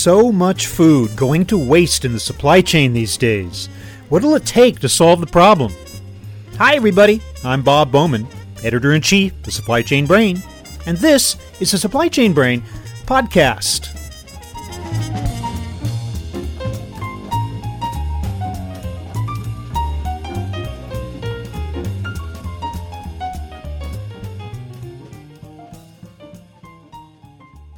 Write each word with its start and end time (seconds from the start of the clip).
so 0.00 0.32
much 0.32 0.66
food 0.66 1.14
going 1.14 1.44
to 1.44 1.58
waste 1.58 2.06
in 2.06 2.14
the 2.14 2.20
supply 2.20 2.62
chain 2.62 2.94
these 2.94 3.18
days. 3.18 3.68
What'll 4.08 4.34
it 4.34 4.46
take 4.46 4.80
to 4.80 4.88
solve 4.88 5.20
the 5.20 5.26
problem? 5.26 5.74
Hi, 6.56 6.74
everybody. 6.74 7.20
I'm 7.44 7.62
Bob 7.62 7.92
Bowman, 7.92 8.26
editor 8.64 8.94
in 8.94 9.02
chief 9.02 9.34
of 9.46 9.52
Supply 9.52 9.82
Chain 9.82 10.06
Brain, 10.06 10.42
and 10.86 10.96
this 10.96 11.36
is 11.60 11.72
the 11.72 11.78
Supply 11.78 12.08
Chain 12.08 12.32
Brain 12.32 12.62
podcast. 13.04 13.99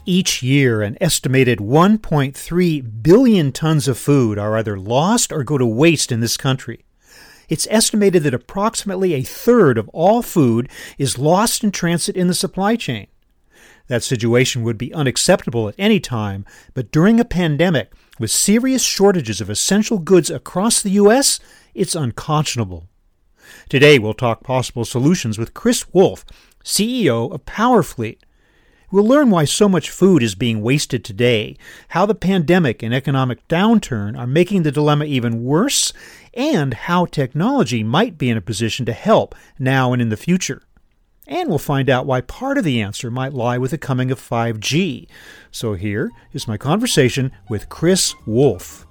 Each 0.05 0.43
year, 0.43 0.83
an 0.83 0.97
estimated 1.01 1.61
1.3 1.61 3.03
billion 3.03 3.53
tons 3.53 3.87
of 3.87 3.97
food 3.97 4.37
are 4.37 4.57
either 4.57 4.77
lost 4.77 5.31
or 5.31 5.45
go 5.45 5.57
to 5.59 5.67
waste 5.67 6.11
in 6.11 6.19
this 6.19 6.37
country. 6.37 6.85
It's 7.49 7.69
estimated 7.71 8.25
that 8.25 8.35
approximately 8.35 9.15
a 9.15 9.23
third 9.23 9.79
of 9.79 9.89
all 9.91 10.21
food 10.21 10.69
is 10.99 11.19
lost 11.19 11.63
in 11.63 11.71
transit 11.71 12.17
in 12.17 12.27
the 12.27 12.35
supply 12.35 12.75
chain. 12.75 13.07
That 13.87 14.03
situation 14.03 14.65
would 14.65 14.77
be 14.77 14.93
unacceptable 14.93 15.69
at 15.69 15.77
any 15.79 16.01
time, 16.01 16.47
but 16.75 16.91
during 16.91 17.21
a 17.21 17.25
pandemic 17.25 17.93
with 18.19 18.33
serious 18.33 18.83
shortages 18.83 19.41
of 19.41 19.51
essential 19.51 19.99
goods 19.99 20.31
across 20.31 20.83
the 20.83 20.91
U.S., 20.91 21.39
it's 21.75 21.95
unconscionable. 21.95 22.89
Today, 23.69 24.01
we'll 24.01 24.15
talk 24.15 24.43
possible 24.43 24.85
solutions 24.85 25.39
with 25.39 25.55
Chris 25.55 25.93
Wolf, 25.93 26.25
CEO 26.65 27.33
of 27.33 27.45
Powerfleet. 27.45 28.19
We'll 28.93 29.07
learn 29.07 29.31
why 29.31 29.47
so 29.47 29.71
much 29.71 29.89
food 29.89 30.23
is 30.23 30.35
being 30.35 30.61
wasted 30.61 31.03
today, 31.03 31.57
how 31.89 32.05
the 32.05 32.15
pandemic 32.15 32.83
and 32.83 32.93
economic 32.93 33.49
downturn 33.49 34.19
are 34.19 34.27
making 34.27 34.65
the 34.65 34.71
dilemma 34.71 35.07
even 35.07 35.43
worse, 35.45 35.95
and 36.35 36.75
how 36.75 37.07
technology 37.07 37.83
might 37.83 38.19
be 38.19 38.29
in 38.29 38.37
a 38.37 38.43
position 38.43 38.85
to 38.85 38.93
help 38.93 39.35
now 39.59 39.95
and 39.95 40.03
in 40.03 40.11
the 40.11 40.17
future. 40.19 40.63
And 41.27 41.49
we'll 41.49 41.57
find 41.57 41.89
out 41.89 42.05
why 42.05 42.21
part 42.21 42.59
of 42.59 42.65
the 42.65 42.83
answer 42.83 43.11
might 43.11 43.33
lie 43.33 43.57
with 43.57 43.71
the 43.71 43.79
coming 43.79 44.11
of 44.11 44.21
5G. 44.21 45.09
So 45.51 45.73
here 45.73 46.11
is 46.35 46.47
my 46.47 46.59
conversation 46.59 47.33
with 47.49 47.71
Chris 47.71 48.15
Wolf. 48.27 48.87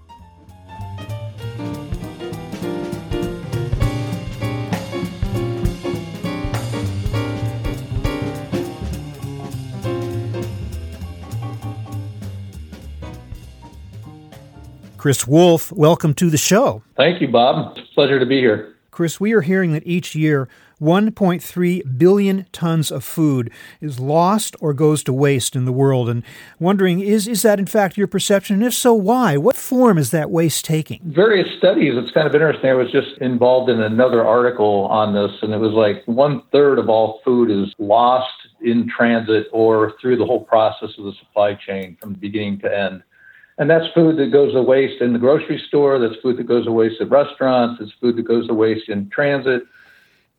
Chris 15.01 15.25
Wolf, 15.25 15.71
welcome 15.71 16.13
to 16.13 16.29
the 16.29 16.37
show. 16.37 16.83
Thank 16.95 17.21
you, 17.21 17.27
Bob. 17.27 17.75
It's 17.75 17.89
a 17.89 17.93
pleasure 17.95 18.19
to 18.19 18.25
be 18.27 18.37
here. 18.37 18.75
Chris, 18.91 19.19
we 19.19 19.33
are 19.33 19.41
hearing 19.41 19.71
that 19.71 19.81
each 19.83 20.13
year 20.13 20.47
1.3 20.79 21.97
billion 21.97 22.45
tons 22.51 22.91
of 22.91 23.03
food 23.03 23.51
is 23.79 23.99
lost 23.99 24.55
or 24.59 24.75
goes 24.75 25.03
to 25.05 25.11
waste 25.11 25.55
in 25.55 25.65
the 25.65 25.71
world. 25.71 26.07
And 26.07 26.21
wondering, 26.59 26.99
is, 26.99 27.27
is 27.27 27.41
that 27.41 27.57
in 27.57 27.65
fact 27.65 27.97
your 27.97 28.05
perception? 28.05 28.57
And 28.57 28.63
if 28.63 28.75
so, 28.75 28.93
why? 28.93 29.37
What 29.37 29.55
form 29.55 29.97
is 29.97 30.11
that 30.11 30.29
waste 30.29 30.65
taking? 30.65 31.01
Various 31.03 31.47
studies. 31.57 31.93
It's 31.95 32.11
kind 32.11 32.27
of 32.27 32.35
interesting. 32.35 32.69
I 32.69 32.75
was 32.75 32.91
just 32.91 33.17
involved 33.21 33.71
in 33.71 33.81
another 33.81 34.23
article 34.23 34.85
on 34.91 35.15
this, 35.15 35.35
and 35.41 35.51
it 35.51 35.57
was 35.57 35.71
like 35.71 36.03
one 36.05 36.43
third 36.51 36.77
of 36.77 36.89
all 36.89 37.21
food 37.25 37.49
is 37.49 37.73
lost 37.79 38.29
in 38.61 38.87
transit 38.87 39.47
or 39.51 39.93
through 39.99 40.17
the 40.17 40.25
whole 40.25 40.43
process 40.43 40.89
of 40.99 41.05
the 41.05 41.13
supply 41.13 41.55
chain 41.55 41.97
from 41.99 42.13
beginning 42.13 42.59
to 42.59 42.67
end. 42.67 43.01
And 43.57 43.69
that's 43.69 43.85
food 43.93 44.17
that 44.17 44.31
goes 44.31 44.53
to 44.53 44.61
waste 44.61 45.01
in 45.01 45.13
the 45.13 45.19
grocery 45.19 45.61
store. 45.67 45.99
That's 45.99 46.19
food 46.21 46.37
that 46.37 46.47
goes 46.47 46.65
to 46.65 46.71
waste 46.71 47.01
at 47.01 47.09
restaurants. 47.09 47.81
It's 47.81 47.91
food 47.99 48.15
that 48.15 48.23
goes 48.23 48.47
to 48.47 48.53
waste 48.53 48.89
in 48.89 49.09
transit. 49.09 49.63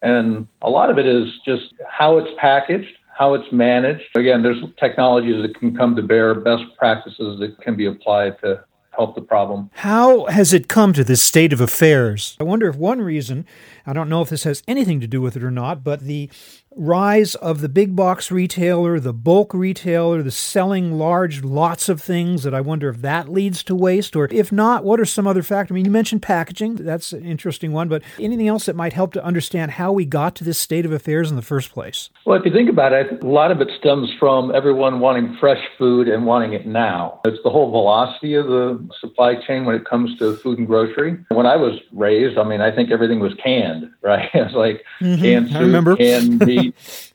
And 0.02 0.48
a 0.62 0.70
lot 0.70 0.90
of 0.90 0.98
it 0.98 1.06
is 1.06 1.28
just 1.44 1.74
how 1.88 2.18
it's 2.18 2.30
packaged, 2.38 2.96
how 3.16 3.34
it's 3.34 3.52
managed. 3.52 4.16
Again, 4.16 4.42
there's 4.42 4.62
technologies 4.78 5.40
that 5.42 5.58
can 5.58 5.76
come 5.76 5.94
to 5.96 6.02
bear, 6.02 6.34
best 6.34 6.64
practices 6.76 7.38
that 7.38 7.60
can 7.60 7.76
be 7.76 7.86
applied 7.86 8.40
to 8.40 8.64
help 8.90 9.14
the 9.14 9.22
problem. 9.22 9.70
How 9.74 10.26
has 10.26 10.52
it 10.52 10.68
come 10.68 10.92
to 10.92 11.04
this 11.04 11.22
state 11.22 11.52
of 11.52 11.60
affairs? 11.60 12.36
I 12.40 12.44
wonder 12.44 12.68
if 12.68 12.76
one 12.76 13.00
reason, 13.00 13.46
I 13.86 13.92
don't 13.92 14.08
know 14.08 14.22
if 14.22 14.28
this 14.28 14.44
has 14.44 14.62
anything 14.68 15.00
to 15.00 15.06
do 15.06 15.22
with 15.22 15.36
it 15.36 15.42
or 15.42 15.50
not, 15.50 15.82
but 15.82 16.00
the 16.00 16.28
rise 16.76 17.34
of 17.36 17.60
the 17.60 17.68
big 17.68 17.94
box 17.94 18.30
retailer, 18.30 18.98
the 18.98 19.12
bulk 19.12 19.52
retailer, 19.54 20.22
the 20.22 20.30
selling 20.30 20.92
large 20.98 21.42
lots 21.42 21.88
of 21.88 22.00
things 22.00 22.42
that 22.42 22.54
I 22.54 22.60
wonder 22.60 22.88
if 22.88 23.02
that 23.02 23.28
leads 23.28 23.62
to 23.64 23.74
waste 23.74 24.16
or 24.16 24.28
if 24.30 24.52
not, 24.52 24.84
what 24.84 25.00
are 25.00 25.04
some 25.04 25.26
other 25.26 25.42
factors? 25.42 25.72
I 25.72 25.76
mean, 25.76 25.84
you 25.84 25.90
mentioned 25.90 26.22
packaging, 26.22 26.76
that's 26.76 27.12
an 27.12 27.24
interesting 27.24 27.72
one, 27.72 27.88
but 27.88 28.02
anything 28.18 28.48
else 28.48 28.66
that 28.66 28.76
might 28.76 28.92
help 28.92 29.12
to 29.14 29.24
understand 29.24 29.72
how 29.72 29.92
we 29.92 30.04
got 30.04 30.34
to 30.36 30.44
this 30.44 30.58
state 30.58 30.86
of 30.86 30.92
affairs 30.92 31.30
in 31.30 31.36
the 31.36 31.42
first 31.42 31.72
place? 31.72 32.10
Well, 32.24 32.38
if 32.38 32.44
you 32.44 32.52
think 32.52 32.70
about 32.70 32.92
it, 32.92 33.22
a 33.22 33.26
lot 33.26 33.50
of 33.50 33.60
it 33.60 33.68
stems 33.78 34.10
from 34.18 34.54
everyone 34.54 35.00
wanting 35.00 35.36
fresh 35.38 35.62
food 35.78 36.08
and 36.08 36.26
wanting 36.26 36.52
it 36.52 36.66
now. 36.66 37.20
It's 37.24 37.42
the 37.44 37.50
whole 37.50 37.70
velocity 37.70 38.34
of 38.34 38.46
the 38.46 38.88
supply 39.00 39.34
chain 39.46 39.64
when 39.64 39.74
it 39.74 39.84
comes 39.84 40.18
to 40.18 40.36
food 40.36 40.58
and 40.58 40.66
grocery. 40.66 41.18
When 41.28 41.46
I 41.46 41.56
was 41.56 41.78
raised, 41.92 42.38
I 42.38 42.44
mean, 42.44 42.60
I 42.60 42.74
think 42.74 42.90
everything 42.90 43.20
was 43.20 43.34
canned, 43.42 43.90
right? 44.02 44.30
It's 44.34 44.54
like 44.54 44.84
mm-hmm. 45.00 45.22
canned 45.22 45.50
soup, 45.50 45.98
canned 45.98 46.40
meat 46.40 46.61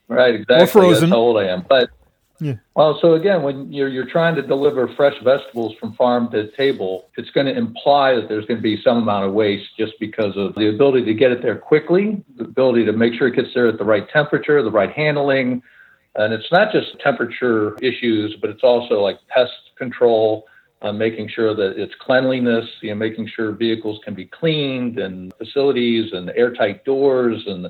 right, 0.08 0.36
exactly. 0.42 0.64
Or 0.64 0.68
frozen. 0.68 1.10
That's 1.10 1.12
how 1.12 1.18
old 1.18 1.38
I 1.38 1.48
am. 1.48 1.66
But 1.68 1.90
yeah. 2.40 2.54
Well, 2.76 3.00
so 3.02 3.14
again, 3.14 3.42
when 3.42 3.74
you're 3.74 3.90
you're 3.90 4.10
trying 4.10 4.36
to 4.36 4.44
deliver 4.44 4.88
fresh 4.96 5.16
vegetables 5.24 5.74
from 5.80 5.94
farm 5.94 6.30
to 6.32 6.52
table, 6.52 7.10
it's 7.18 7.32
going 7.32 7.48
to 7.48 7.58
imply 7.58 8.16
that 8.16 8.30
there's 8.30 8.46
going 8.46 8.60
to 8.60 8.64
be 8.64 8.80
some 8.84 8.98
amount 8.98 9.26
of 9.26 9.34
waste 9.34 9.70
just 9.78 9.94
because 10.00 10.38
of 10.38 10.54
the 10.56 10.70
ability 10.70 11.06
to 11.06 11.14
get 11.14 11.32
it 11.32 11.42
there 11.42 11.58
quickly, 11.58 12.24
the 12.36 12.44
ability 12.44 12.86
to 12.86 12.94
make 12.94 13.16
sure 13.16 13.28
it 13.28 13.36
gets 13.36 13.54
there 13.56 13.68
at 13.68 13.80
the 13.80 13.84
right 13.84 14.08
temperature, 14.10 14.62
the 14.62 14.70
right 14.70 14.92
handling, 14.92 15.64
and 16.16 16.32
it's 16.34 16.52
not 16.52 16.72
just 16.72 17.00
temperature 17.00 17.76
issues, 17.82 18.36
but 18.40 18.52
it's 18.52 18.64
also 18.64 19.02
like 19.02 19.18
pest 19.30 19.52
control, 19.76 20.46
uh, 20.84 20.92
making 20.92 21.30
sure 21.30 21.56
that 21.56 21.80
it's 21.82 21.96
cleanliness, 22.00 22.66
you 22.82 22.90
know, 22.90 22.96
making 22.96 23.28
sure 23.28 23.52
vehicles 23.52 24.00
can 24.04 24.14
be 24.14 24.26
cleaned 24.26 25.00
and 25.00 25.34
facilities 25.40 26.14
and 26.14 26.30
airtight 26.32 26.86
doors 26.86 27.44
and 27.48 27.68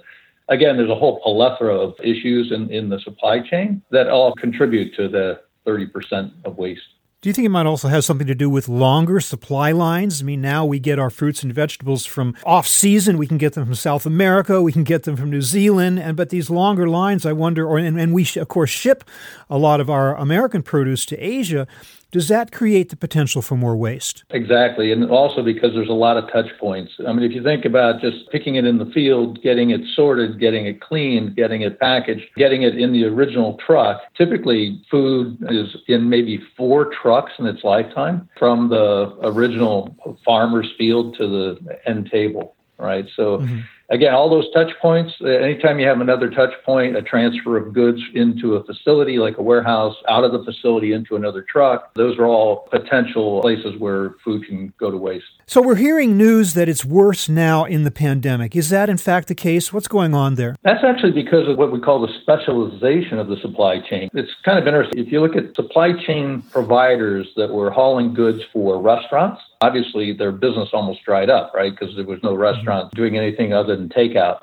again, 0.50 0.78
there's 0.78 0.90
a 0.90 0.96
whole 0.96 1.20
plethora 1.22 1.76
of 1.76 1.96
issues 2.04 2.52
in, 2.52 2.70
in 2.70 2.90
the 2.90 3.00
supply 3.00 3.40
chain 3.40 3.82
that 3.92 4.08
all 4.10 4.34
contribute 4.36 4.96
to 4.96 5.08
the 5.08 5.42
30% 5.66 6.32
of 6.46 6.58
waste. 6.58 6.82
Do 7.20 7.30
you 7.30 7.34
think 7.34 7.48
it 7.48 7.50
might 7.50 7.66
also 7.66 7.88
have 7.88 8.06
something 8.06 8.28
to 8.28 8.36
do 8.36 8.48
with 8.48 8.70
longer 8.70 9.20
supply 9.20 9.72
lines? 9.72 10.22
I 10.22 10.26
mean, 10.26 10.40
now 10.40 10.66
we 10.66 10.80
get 10.80 11.00
our 11.00 11.10
fruits 11.10 11.42
and 11.42 11.52
vegetables 11.52 12.06
from 12.06 12.36
off 12.46 12.68
season. 12.68 13.18
We 13.18 13.26
can 13.26 13.40
get 13.40 13.54
them 13.54 13.66
from 13.66 13.74
South 13.74 14.06
America. 14.06 14.62
We 14.62 14.72
can 14.72 14.84
get 14.84 15.04
them 15.04 15.18
from 15.18 15.32
New 15.32 15.42
Zealand. 15.42 16.00
And 16.00 16.16
but 16.16 16.30
these 16.30 16.52
longer 16.52 16.88
lines, 16.88 17.26
I 17.26 17.34
wonder, 17.34 17.66
or 17.68 17.80
and, 17.80 18.00
and 18.00 18.14
we 18.14 18.28
of 18.36 18.48
course 18.50 18.70
ship 18.70 19.04
a 19.50 19.58
lot 19.58 19.82
of 19.82 19.90
our 19.90 20.16
American 20.16 20.62
produce 20.62 21.08
to 21.08 21.18
Asia 21.18 21.68
does 22.12 22.30
that 22.30 22.52
create 22.52 22.90
the 22.90 22.96
potential 22.96 23.42
for 23.42 23.56
more 23.56 23.76
waste? 23.76 24.24
Exactly. 24.30 24.92
And 24.92 25.10
also 25.10 25.44
because 25.44 25.74
there's 25.74 25.90
a 25.90 25.94
lot 25.94 26.18
of 26.18 26.32
touch 26.32 26.48
points. 26.60 26.94
I 27.06 27.12
mean, 27.14 27.24
if 27.24 27.34
you 27.34 27.44
think 27.44 27.66
about 27.66 28.00
just 28.02 28.30
picking 28.32 28.56
it 28.56 28.66
in 28.66 28.78
the 28.78 28.86
field, 28.86 29.42
getting 29.42 29.72
it 29.72 29.82
sorted, 29.94 30.40
getting 30.40 30.66
it 30.66 30.80
cleaned, 30.80 31.36
getting 31.36 31.62
it 31.62 31.80
packaged, 31.80 32.26
getting 32.36 32.64
it 32.64 32.78
in 32.78 32.94
the 32.94 33.06
original 33.06 33.58
truck, 33.66 34.02
typically 34.16 34.82
food 34.90 35.38
is 35.50 35.76
in 35.88 36.10
maybe 36.10 36.42
four 36.56 36.92
trucks 37.02 37.34
in 37.40 37.46
its 37.46 37.64
lifetime 37.64 38.30
from 38.40 38.70
the 38.70 39.14
original 39.24 39.96
farmer's 40.24 40.72
field 40.78 41.18
to 41.18 41.28
the 41.28 41.80
end 41.86 42.10
table, 42.10 42.56
right? 42.78 43.06
So, 43.16 43.40
mm-hmm 43.40 43.60
again, 43.90 44.14
all 44.14 44.30
those 44.30 44.52
touch 44.54 44.72
points, 44.82 45.14
uh, 45.22 45.28
anytime 45.28 45.80
you 45.80 45.88
have 45.88 46.02
another 46.02 46.30
touch 46.30 46.52
point, 46.66 46.96
a 46.96 47.02
transfer 47.02 47.58
of 47.58 47.74
goods 47.74 48.02
into 48.14 48.56
a 48.56 48.64
facility 48.64 49.18
like 49.18 49.38
a 49.38 49.42
warehouse, 49.42 49.96
out 50.10 50.24
of 50.24 50.32
the 50.32 50.44
facility 50.44 50.94
into 50.94 51.16
another 51.16 51.46
truck, 51.50 51.94
those 51.96 52.18
are 52.18 52.26
all 52.26 52.68
potential 52.72 53.42
places 53.42 53.80
where 53.80 54.16
food 54.24 54.46
can 54.46 54.74
go 54.80 54.92
to 54.92 54.98
waste. 54.98 55.26
So 55.50 55.62
we're 55.62 55.76
hearing 55.76 56.18
news 56.18 56.56
that 56.56 56.68
it's 56.68 56.84
worse 56.84 57.30
now 57.30 57.64
in 57.64 57.86
the 57.86 57.90
pandemic. 57.90 58.54
Is 58.54 58.68
that 58.68 58.90
in 58.90 58.98
fact 58.98 59.30
the 59.30 59.34
case? 59.34 59.72
What's 59.72 59.88
going 59.88 60.14
on 60.14 60.36
there? 60.36 60.58
That's 60.64 60.84
actually 60.84 61.14
because 61.14 61.48
of 61.48 61.58
what 61.58 61.72
we 61.72 61.80
call 61.80 62.06
the 62.06 62.12
specialization 62.22 63.18
of 63.18 63.30
the 63.30 63.38
supply 63.38 63.80
chain. 63.80 64.10
It's 64.14 64.30
kind 64.44 64.60
of 64.60 64.68
interesting. 64.68 65.00
If 65.00 65.10
you 65.10 65.22
look 65.22 65.38
at 65.38 65.56
supply 65.56 65.94
chain 65.94 66.42
providers 66.52 67.30
that 67.38 67.54
were 67.54 67.72
hauling 67.72 68.14
goods 68.14 68.44
for 68.52 68.82
restaurants, 68.82 69.42
obviously 69.62 70.12
their 70.12 70.34
business 70.34 70.72
almost 70.74 71.02
dried 71.06 71.30
up, 71.30 71.54
right? 71.54 71.72
Because 71.72 71.96
there 71.96 72.04
was 72.04 72.20
no 72.24 72.32
mm-hmm. 72.32 72.42
restaurant 72.42 72.94
doing 72.94 73.16
anything 73.16 73.54
other 73.54 73.74
than 73.78 73.88
takeout. 73.88 74.40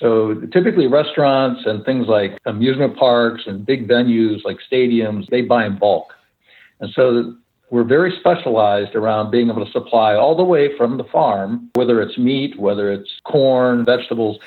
So 0.00 0.34
typically 0.52 0.88
restaurants 0.88 1.66
and 1.66 1.84
things 1.84 2.08
like 2.08 2.36
amusement 2.46 2.96
parks 2.96 3.42
and 3.46 3.64
big 3.64 3.86
venues 3.86 4.44
like 4.44 4.58
stadiums, 4.68 5.28
they 5.28 5.42
buy 5.42 5.66
in 5.66 5.78
bulk. 5.78 6.12
And 6.80 6.90
so 6.90 7.36
we're 7.72 7.84
very 7.84 8.14
specialized 8.20 8.94
around 8.94 9.30
being 9.30 9.48
able 9.48 9.64
to 9.64 9.72
supply 9.72 10.14
all 10.14 10.36
the 10.36 10.44
way 10.44 10.76
from 10.76 10.98
the 10.98 11.04
farm, 11.04 11.70
whether 11.72 12.02
it's 12.02 12.18
meat, 12.18 12.60
whether 12.60 12.92
it's 12.92 13.10
corn, 13.24 13.86
vegetables, 13.86 14.38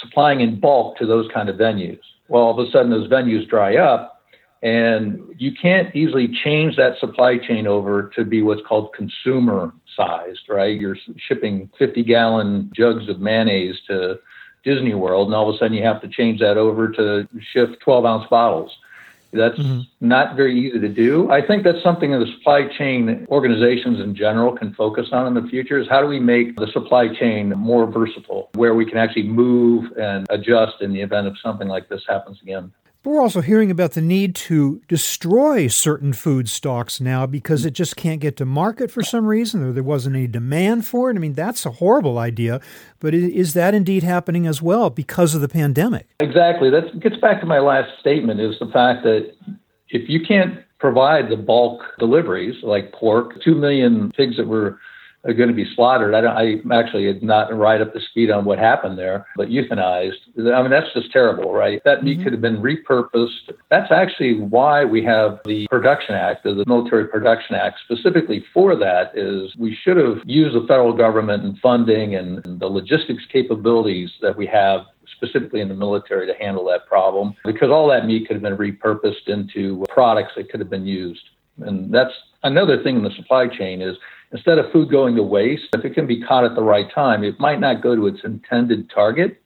supplying 0.00 0.40
in 0.40 0.58
bulk 0.58 0.96
to 0.96 1.04
those 1.04 1.28
kind 1.32 1.50
of 1.50 1.56
venues. 1.56 2.00
Well, 2.28 2.44
all 2.44 2.58
of 2.58 2.66
a 2.66 2.70
sudden 2.70 2.90
those 2.90 3.06
venues 3.08 3.46
dry 3.46 3.76
up 3.76 4.22
And 4.62 5.20
you 5.36 5.52
can't 5.52 5.94
easily 5.94 6.26
change 6.42 6.76
that 6.76 6.98
supply 6.98 7.36
chain 7.36 7.66
over 7.66 8.10
to 8.16 8.24
be 8.24 8.40
what's 8.42 8.62
called 8.66 8.94
consumer 8.94 9.72
sized, 9.94 10.48
right? 10.48 10.80
You're 10.80 10.96
shipping 11.16 11.70
50 11.78 12.02
gallon 12.02 12.72
jugs 12.74 13.08
of 13.10 13.20
mayonnaise 13.20 13.76
to 13.88 14.18
Disney 14.64 14.94
World, 14.94 15.28
and 15.28 15.34
all 15.34 15.48
of 15.48 15.54
a 15.54 15.58
sudden 15.58 15.76
you 15.76 15.84
have 15.84 16.00
to 16.00 16.08
change 16.08 16.40
that 16.40 16.56
over 16.56 16.88
to 16.92 17.28
shift 17.52 17.80
12 17.80 18.04
ounce 18.04 18.26
bottles. 18.28 18.76
That's 19.32 19.58
mm-hmm. 19.58 19.80
not 20.00 20.36
very 20.36 20.58
easy 20.58 20.80
to 20.80 20.88
do. 20.88 21.30
I 21.30 21.46
think 21.46 21.62
that's 21.62 21.82
something 21.82 22.12
that 22.12 22.18
the 22.18 22.32
supply 22.38 22.66
chain 22.66 23.26
organizations 23.28 24.00
in 24.00 24.14
general 24.14 24.56
can 24.56 24.72
focus 24.74 25.08
on 25.12 25.26
in 25.26 25.34
the 25.34 25.48
future 25.50 25.78
is 25.78 25.86
how 25.88 26.00
do 26.00 26.06
we 26.06 26.18
make 26.18 26.56
the 26.56 26.66
supply 26.68 27.08
chain 27.08 27.50
more 27.50 27.86
versatile 27.86 28.48
where 28.54 28.74
we 28.74 28.86
can 28.86 28.96
actually 28.96 29.28
move 29.28 29.92
and 29.98 30.26
adjust 30.30 30.80
in 30.80 30.92
the 30.92 31.00
event 31.00 31.26
of 31.26 31.36
something 31.42 31.68
like 31.68 31.88
this 31.88 32.04
happens 32.08 32.40
again. 32.42 32.72
But 33.02 33.10
we're 33.10 33.22
also 33.22 33.42
hearing 33.42 33.70
about 33.70 33.92
the 33.92 34.00
need 34.00 34.34
to 34.34 34.82
destroy 34.88 35.68
certain 35.68 36.12
food 36.12 36.48
stocks 36.48 37.00
now 37.00 37.26
because 37.26 37.64
it 37.64 37.70
just 37.70 37.96
can't 37.96 38.20
get 38.20 38.36
to 38.38 38.44
market 38.44 38.90
for 38.90 39.04
some 39.04 39.26
reason 39.26 39.62
or 39.62 39.72
there 39.72 39.84
wasn't 39.84 40.16
any 40.16 40.26
demand 40.26 40.84
for 40.84 41.08
it. 41.08 41.14
I 41.14 41.20
mean, 41.20 41.34
that's 41.34 41.64
a 41.64 41.70
horrible 41.70 42.18
idea, 42.18 42.60
but 42.98 43.14
is 43.14 43.54
that 43.54 43.72
indeed 43.72 44.02
happening 44.02 44.48
as 44.48 44.60
well 44.60 44.90
because 44.90 45.36
of 45.36 45.40
the 45.40 45.48
pandemic? 45.48 46.08
Exactly. 46.18 46.70
That 46.70 46.98
gets 46.98 47.16
back 47.18 47.40
to 47.40 47.46
my 47.46 47.60
last 47.60 47.90
statement 48.00 48.40
is 48.40 48.58
the 48.58 48.66
fact 48.72 49.04
that 49.04 49.32
if 49.90 50.08
you 50.08 50.20
can't 50.26 50.58
provide 50.80 51.28
the 51.30 51.36
bulk 51.36 51.82
deliveries 52.00 52.56
like 52.64 52.92
pork, 52.92 53.40
2 53.44 53.54
million 53.54 54.10
pigs 54.16 54.36
that 54.38 54.48
were 54.48 54.78
are 55.24 55.32
going 55.32 55.48
to 55.48 55.54
be 55.54 55.66
slaughtered. 55.74 56.14
I, 56.14 56.20
don't, 56.20 56.36
I 56.36 56.78
actually 56.78 57.12
not 57.22 57.54
right 57.54 57.80
up 57.80 57.92
to 57.92 58.00
speed 58.00 58.30
on 58.30 58.44
what 58.44 58.58
happened 58.58 58.98
there, 58.98 59.26
but 59.36 59.48
euthanized. 59.48 60.14
I 60.36 60.62
mean, 60.62 60.70
that's 60.70 60.92
just 60.94 61.10
terrible, 61.10 61.52
right? 61.52 61.82
That 61.84 62.04
meat 62.04 62.18
mm-hmm. 62.18 62.24
could 62.24 62.32
have 62.32 62.40
been 62.40 62.62
repurposed. 62.62 63.52
That's 63.68 63.90
actually 63.90 64.40
why 64.40 64.84
we 64.84 65.02
have 65.04 65.40
the 65.44 65.66
Production 65.68 66.14
Act, 66.14 66.44
the 66.44 66.64
Military 66.66 67.08
Production 67.08 67.56
Act, 67.56 67.80
specifically 67.84 68.44
for 68.54 68.76
that. 68.76 69.12
Is 69.14 69.54
we 69.56 69.76
should 69.82 69.96
have 69.96 70.18
used 70.24 70.54
the 70.54 70.66
federal 70.66 70.92
government 70.92 71.44
and 71.44 71.58
funding 71.58 72.14
and, 72.14 72.44
and 72.46 72.60
the 72.60 72.66
logistics 72.66 73.24
capabilities 73.32 74.10
that 74.22 74.36
we 74.36 74.46
have 74.46 74.82
specifically 75.16 75.60
in 75.60 75.68
the 75.68 75.74
military 75.74 76.26
to 76.26 76.34
handle 76.34 76.64
that 76.66 76.86
problem 76.86 77.34
because 77.44 77.70
all 77.70 77.88
that 77.88 78.06
meat 78.06 78.28
could 78.28 78.34
have 78.34 78.42
been 78.42 78.56
repurposed 78.56 79.26
into 79.26 79.84
products 79.88 80.32
that 80.36 80.50
could 80.50 80.60
have 80.60 80.70
been 80.70 80.86
used. 80.86 81.22
And 81.60 81.92
that's 81.92 82.12
another 82.42 82.82
thing 82.82 82.96
in 82.96 83.04
the 83.04 83.10
supply 83.10 83.48
chain 83.48 83.82
is 83.82 83.96
instead 84.32 84.58
of 84.58 84.70
food 84.72 84.90
going 84.90 85.16
to 85.16 85.22
waste, 85.22 85.68
if 85.72 85.84
it 85.84 85.94
can 85.94 86.06
be 86.06 86.22
caught 86.22 86.44
at 86.44 86.54
the 86.54 86.62
right 86.62 86.90
time, 86.92 87.24
it 87.24 87.38
might 87.40 87.60
not 87.60 87.82
go 87.82 87.94
to 87.96 88.06
its 88.06 88.20
intended 88.24 88.90
target. 88.90 89.40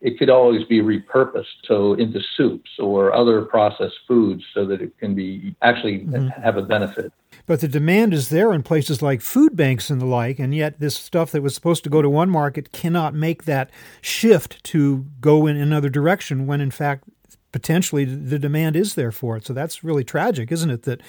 It 0.00 0.18
could 0.18 0.28
always 0.28 0.64
be 0.64 0.80
repurposed, 0.80 1.46
so 1.66 1.94
into 1.94 2.20
soups 2.36 2.70
or 2.78 3.14
other 3.14 3.42
processed 3.42 3.96
foods, 4.06 4.44
so 4.52 4.66
that 4.66 4.82
it 4.82 4.96
can 4.98 5.14
be 5.14 5.56
actually 5.62 6.00
mm-hmm. 6.00 6.28
have 6.28 6.58
a 6.58 6.62
benefit. 6.62 7.10
But 7.46 7.60
the 7.60 7.68
demand 7.68 8.12
is 8.12 8.28
there 8.28 8.52
in 8.52 8.62
places 8.62 9.00
like 9.00 9.22
food 9.22 9.56
banks 9.56 9.88
and 9.88 10.00
the 10.00 10.06
like, 10.06 10.38
and 10.38 10.54
yet 10.54 10.78
this 10.78 10.96
stuff 10.96 11.30
that 11.32 11.42
was 11.42 11.54
supposed 11.54 11.84
to 11.84 11.90
go 11.90 12.02
to 12.02 12.10
one 12.10 12.28
market 12.28 12.70
cannot 12.72 13.14
make 13.14 13.44
that 13.44 13.70
shift 14.02 14.62
to 14.64 15.06
go 15.20 15.46
in 15.46 15.56
another 15.56 15.88
direction 15.88 16.46
when 16.46 16.60
in 16.60 16.70
fact 16.70 17.04
potentially 17.54 18.04
the 18.04 18.36
demand 18.36 18.74
is 18.74 18.96
there 18.96 19.12
for 19.12 19.36
it. 19.36 19.46
So 19.46 19.52
that's 19.52 19.84
really 19.84 20.02
tragic, 20.02 20.50
isn't 20.50 20.70
it? 20.70 20.82
That 20.82 21.00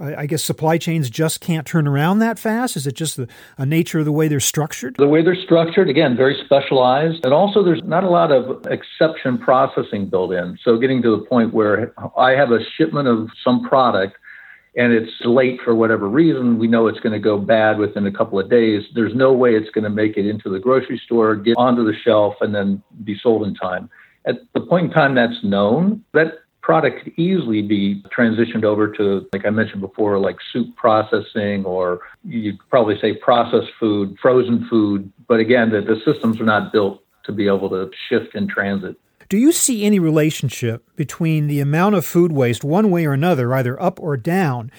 I 0.00 0.26
guess 0.26 0.42
supply 0.42 0.78
chains 0.78 1.08
just 1.08 1.40
can't 1.40 1.64
turn 1.64 1.86
around 1.86 2.18
that 2.18 2.40
fast. 2.40 2.74
Is 2.74 2.88
it 2.88 2.96
just 2.96 3.16
the 3.16 3.28
nature 3.64 4.00
of 4.00 4.04
the 4.04 4.10
way 4.10 4.26
they're 4.26 4.40
structured? 4.40 4.96
The 4.96 5.06
way 5.06 5.22
they're 5.22 5.40
structured, 5.40 5.88
again, 5.88 6.16
very 6.16 6.42
specialized, 6.44 7.24
and 7.24 7.32
also 7.32 7.62
there's 7.62 7.84
not 7.84 8.02
a 8.02 8.10
lot 8.10 8.32
of 8.32 8.66
exception 8.66 9.38
processing 9.38 10.10
built 10.10 10.32
in. 10.32 10.58
So 10.64 10.76
getting 10.76 11.02
to 11.02 11.16
the 11.16 11.24
point 11.24 11.54
where 11.54 11.94
I 12.18 12.32
have 12.32 12.50
a 12.50 12.58
shipment 12.76 13.06
of 13.06 13.28
some 13.44 13.62
product 13.62 14.16
and 14.74 14.92
it's 14.92 15.12
late 15.24 15.60
for 15.64 15.72
whatever 15.72 16.08
reason, 16.08 16.58
we 16.58 16.66
know 16.66 16.88
it's 16.88 16.98
going 16.98 17.12
to 17.12 17.20
go 17.20 17.38
bad 17.38 17.78
within 17.78 18.08
a 18.08 18.12
couple 18.12 18.40
of 18.40 18.50
days. 18.50 18.82
There's 18.92 19.14
no 19.14 19.32
way 19.32 19.54
it's 19.54 19.70
going 19.70 19.84
to 19.84 19.90
make 19.90 20.16
it 20.16 20.26
into 20.26 20.50
the 20.50 20.58
grocery 20.58 21.00
store, 21.06 21.36
get 21.36 21.56
onto 21.56 21.84
the 21.84 21.94
shelf, 22.04 22.34
and 22.40 22.52
then 22.52 22.82
be 23.04 23.16
sold 23.22 23.46
in 23.46 23.54
time. 23.54 23.88
At 24.26 24.36
the 24.54 24.60
point 24.60 24.86
in 24.86 24.90
time 24.92 25.14
that's 25.14 25.42
known, 25.44 26.04
that 26.12 26.40
product 26.60 27.04
could 27.04 27.12
easily 27.16 27.62
be 27.62 28.02
transitioned 28.16 28.64
over 28.64 28.88
to, 28.88 29.26
like 29.32 29.46
I 29.46 29.50
mentioned 29.50 29.80
before, 29.80 30.18
like 30.18 30.36
soup 30.52 30.74
processing, 30.74 31.64
or 31.64 32.00
you'd 32.24 32.58
probably 32.68 32.98
say 33.00 33.14
processed 33.14 33.70
food, 33.78 34.16
frozen 34.20 34.66
food. 34.68 35.12
But 35.28 35.38
again, 35.38 35.70
the, 35.70 35.80
the 35.80 36.00
systems 36.04 36.40
are 36.40 36.44
not 36.44 36.72
built 36.72 37.04
to 37.24 37.32
be 37.32 37.46
able 37.46 37.70
to 37.70 37.90
shift 38.08 38.34
in 38.34 38.48
transit. 38.48 38.96
Do 39.28 39.38
you 39.38 39.52
see 39.52 39.84
any 39.84 39.98
relationship 39.98 40.84
between 40.96 41.46
the 41.46 41.60
amount 41.60 41.94
of 41.94 42.04
food 42.04 42.32
waste, 42.32 42.64
one 42.64 42.90
way 42.90 43.06
or 43.06 43.12
another, 43.12 43.54
either 43.54 43.80
up 43.80 44.00
or 44.00 44.16
down, 44.16 44.70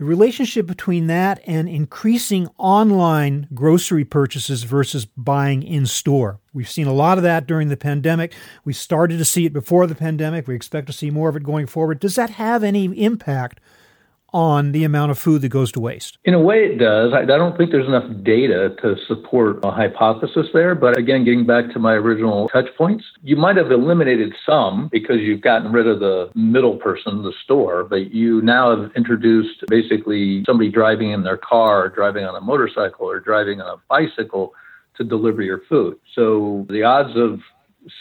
the 0.00 0.06
relationship 0.06 0.66
between 0.66 1.08
that 1.08 1.42
and 1.46 1.68
increasing 1.68 2.48
online 2.56 3.46
grocery 3.52 4.02
purchases 4.02 4.62
versus 4.62 5.04
buying 5.04 5.62
in 5.62 5.84
store. 5.84 6.40
We've 6.54 6.70
seen 6.70 6.86
a 6.86 6.92
lot 6.94 7.18
of 7.18 7.24
that 7.24 7.46
during 7.46 7.68
the 7.68 7.76
pandemic. 7.76 8.32
We 8.64 8.72
started 8.72 9.18
to 9.18 9.26
see 9.26 9.44
it 9.44 9.52
before 9.52 9.86
the 9.86 9.94
pandemic. 9.94 10.48
We 10.48 10.54
expect 10.54 10.86
to 10.86 10.94
see 10.94 11.10
more 11.10 11.28
of 11.28 11.36
it 11.36 11.42
going 11.42 11.66
forward. 11.66 12.00
Does 12.00 12.14
that 12.14 12.30
have 12.30 12.64
any 12.64 12.86
impact 12.98 13.60
on 14.32 14.72
the 14.72 14.84
amount 14.84 15.10
of 15.10 15.18
food 15.18 15.42
that 15.42 15.48
goes 15.48 15.72
to 15.72 15.80
waste? 15.80 16.18
In 16.24 16.34
a 16.34 16.40
way, 16.40 16.64
it 16.64 16.78
does. 16.78 17.12
I, 17.12 17.22
I, 17.22 17.24
don't 17.24 17.56
think 17.56 17.70
there's 17.70 17.86
enough 17.86 18.08
data 18.22 18.74
to 18.82 18.96
support 19.06 19.64
a 19.64 19.70
hypothesis 19.70 20.46
there. 20.52 20.74
But 20.74 20.98
again, 20.98 21.24
getting 21.24 21.46
back 21.46 21.72
to 21.72 21.78
my 21.78 21.92
original 21.94 22.48
touch 22.48 22.68
points, 22.76 23.04
you 23.22 23.36
might 23.36 23.56
have 23.56 23.70
eliminated 23.70 24.34
some 24.44 24.88
because 24.92 25.20
you've 25.20 25.40
gotten 25.40 25.72
rid 25.72 25.86
of 25.86 26.00
the 26.00 26.30
middle 26.34 26.76
person, 26.76 27.22
the 27.22 27.32
store, 27.44 27.84
but 27.84 28.12
you 28.12 28.40
now 28.42 28.76
have 28.76 28.92
introduced 28.96 29.64
basically 29.68 30.44
somebody 30.44 30.70
driving 30.70 31.10
in 31.10 31.22
their 31.22 31.38
car, 31.38 31.84
or 31.84 31.88
driving 31.88 32.24
on 32.24 32.34
a 32.34 32.40
motorcycle, 32.40 33.06
or 33.06 33.20
driving 33.20 33.60
on 33.60 33.78
a 33.78 33.82
bicycle 33.88 34.54
to 34.96 35.04
deliver 35.04 35.42
your 35.42 35.62
food. 35.68 35.98
So 36.14 36.66
the 36.68 36.82
odds 36.82 37.16
of 37.16 37.40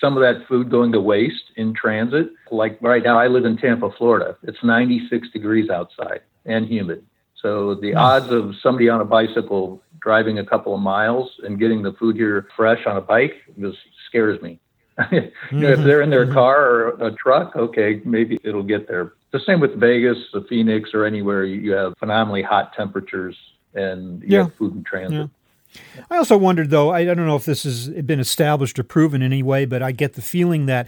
some 0.01 0.17
of 0.17 0.21
that 0.21 0.47
food 0.47 0.69
going 0.69 0.91
to 0.91 0.99
waste 0.99 1.51
in 1.55 1.73
transit. 1.73 2.29
Like 2.51 2.77
right 2.81 3.03
now, 3.03 3.17
I 3.17 3.27
live 3.27 3.45
in 3.45 3.57
Tampa, 3.57 3.91
Florida. 3.97 4.37
It's 4.43 4.63
96 4.63 5.29
degrees 5.31 5.69
outside 5.69 6.21
and 6.45 6.67
humid. 6.67 7.05
So 7.41 7.75
the 7.75 7.95
odds 7.95 8.31
of 8.31 8.53
somebody 8.61 8.89
on 8.89 8.99
a 8.99 9.05
bicycle 9.05 9.81
driving 10.01 10.39
a 10.39 10.45
couple 10.45 10.73
of 10.73 10.81
miles 10.81 11.31
and 11.43 11.59
getting 11.59 11.81
the 11.81 11.93
food 11.93 12.15
here 12.15 12.47
fresh 12.55 12.85
on 12.85 12.97
a 12.97 13.01
bike 13.01 13.35
just 13.59 13.77
scares 14.07 14.41
me. 14.41 14.59
you 15.11 15.31
know, 15.51 15.69
if 15.69 15.79
they're 15.79 16.01
in 16.01 16.09
their 16.09 16.25
mm-hmm. 16.25 16.33
car 16.33 16.69
or 16.69 17.07
a 17.07 17.11
truck, 17.13 17.55
okay, 17.55 18.01
maybe 18.03 18.37
it'll 18.43 18.63
get 18.63 18.87
there. 18.87 19.13
The 19.31 19.39
same 19.39 19.61
with 19.61 19.79
Vegas, 19.79 20.17
the 20.33 20.45
Phoenix, 20.49 20.89
or 20.93 21.05
anywhere 21.05 21.45
you 21.45 21.71
have 21.71 21.93
phenomenally 21.99 22.41
hot 22.41 22.73
temperatures 22.73 23.37
and 23.73 24.21
you 24.23 24.29
yeah. 24.29 24.43
have 24.43 24.53
food 24.55 24.75
in 24.75 24.83
transit. 24.83 25.19
Yeah. 25.19 25.27
I 26.09 26.17
also 26.17 26.37
wondered, 26.37 26.69
though, 26.69 26.91
I, 26.91 27.05
don't 27.05 27.27
know 27.27 27.35
if 27.35 27.45
this 27.45 27.63
has 27.63 27.89
been 27.89 28.19
established 28.19 28.79
or 28.79 28.83
proven 28.83 29.21
in 29.21 29.31
any 29.31 29.43
way, 29.43 29.65
but 29.65 29.83
I 29.83 29.91
get 29.91 30.13
the 30.13 30.21
feeling 30.21 30.65
that 30.65 30.87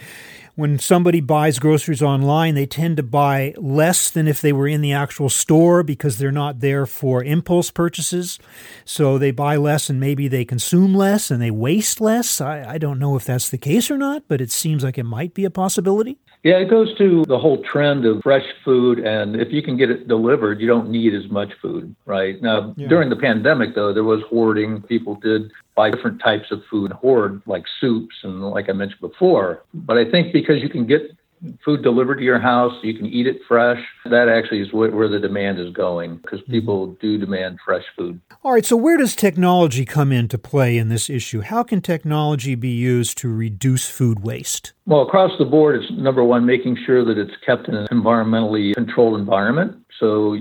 when 0.55 0.79
somebody 0.79 1.21
buys 1.21 1.59
groceries 1.59 2.01
online, 2.01 2.55
they 2.55 2.65
tend 2.65 2.97
to 2.97 3.03
buy 3.03 3.53
less 3.57 4.09
than 4.09 4.27
if 4.27 4.41
they 4.41 4.51
were 4.51 4.67
in 4.67 4.81
the 4.81 4.91
actual 4.91 5.29
store 5.29 5.83
because 5.83 6.17
they're 6.17 6.31
not 6.31 6.59
there 6.59 6.85
for 6.85 7.23
impulse 7.23 7.71
purchases. 7.71 8.39
So 8.83 9.17
they 9.17 9.31
buy 9.31 9.55
less 9.55 9.89
and 9.89 9.99
maybe 9.99 10.27
they 10.27 10.45
consume 10.45 10.93
less 10.93 11.31
and 11.31 11.41
they 11.41 11.51
waste 11.51 12.01
less. 12.01 12.41
I, 12.41 12.73
I 12.73 12.77
don't 12.77 12.99
know 12.99 13.15
if 13.15 13.25
that's 13.25 13.49
the 13.49 13.57
case 13.57 13.89
or 13.89 13.97
not, 13.97 14.23
but 14.27 14.41
it 14.41 14.51
seems 14.51 14.83
like 14.83 14.97
it 14.97 15.03
might 15.03 15.33
be 15.33 15.45
a 15.45 15.49
possibility. 15.51 16.19
Yeah, 16.43 16.57
it 16.57 16.69
goes 16.69 16.97
to 16.97 17.23
the 17.27 17.37
whole 17.37 17.61
trend 17.61 18.05
of 18.05 18.23
fresh 18.23 18.45
food. 18.65 18.99
And 18.99 19.35
if 19.35 19.51
you 19.51 19.61
can 19.61 19.77
get 19.77 19.91
it 19.91 20.07
delivered, 20.07 20.59
you 20.59 20.67
don't 20.67 20.89
need 20.89 21.13
as 21.13 21.29
much 21.29 21.53
food, 21.61 21.95
right? 22.05 22.41
Now, 22.41 22.73
yeah. 22.77 22.87
during 22.87 23.09
the 23.09 23.15
pandemic, 23.15 23.75
though, 23.75 23.93
there 23.93 24.03
was 24.03 24.21
hoarding. 24.27 24.81
People 24.81 25.15
did 25.15 25.51
buy 25.75 25.91
different 25.91 26.19
types 26.19 26.49
of 26.51 26.63
food, 26.69 26.91
hoard 26.91 27.41
like 27.45 27.65
soups 27.79 28.15
and 28.23 28.41
like 28.41 28.69
I 28.69 28.73
mentioned 28.73 29.01
before. 29.01 29.63
But 29.73 29.97
I 29.97 30.09
think 30.09 30.33
because 30.33 30.61
you 30.61 30.69
can 30.69 30.87
get 30.87 31.15
food 31.63 31.81
delivered 31.83 32.17
to 32.17 32.23
your 32.23 32.39
house. 32.39 32.73
You 32.83 32.93
can 32.93 33.05
eat 33.07 33.27
it 33.27 33.41
fresh. 33.47 33.83
That 34.05 34.29
actually 34.29 34.61
is 34.61 34.71
where 34.73 35.07
the 35.07 35.19
demand 35.19 35.59
is 35.59 35.71
going 35.73 36.17
because 36.17 36.39
mm-hmm. 36.41 36.51
people 36.51 36.87
do 37.01 37.17
demand 37.17 37.59
fresh 37.63 37.83
food. 37.97 38.19
All 38.43 38.53
right. 38.53 38.65
So, 38.65 38.75
where 38.75 38.97
does 38.97 39.15
technology 39.15 39.85
come 39.85 40.11
into 40.11 40.37
play 40.37 40.77
in 40.77 40.89
this 40.89 41.09
issue? 41.09 41.41
How 41.41 41.63
can 41.63 41.81
technology 41.81 42.55
be 42.55 42.69
used 42.69 43.17
to 43.19 43.33
reduce 43.33 43.89
food 43.89 44.23
waste? 44.23 44.73
Well, 44.85 45.01
across 45.01 45.31
the 45.37 45.45
board, 45.45 45.81
it's 45.81 45.91
number 45.91 46.23
one, 46.23 46.45
making 46.45 46.77
sure 46.85 47.03
that 47.05 47.17
it's 47.17 47.35
kept 47.45 47.67
in 47.67 47.75
an 47.75 47.87
environmentally 47.87 48.73
controlled 48.73 49.19
environment. 49.19 49.77
So, 49.99 50.37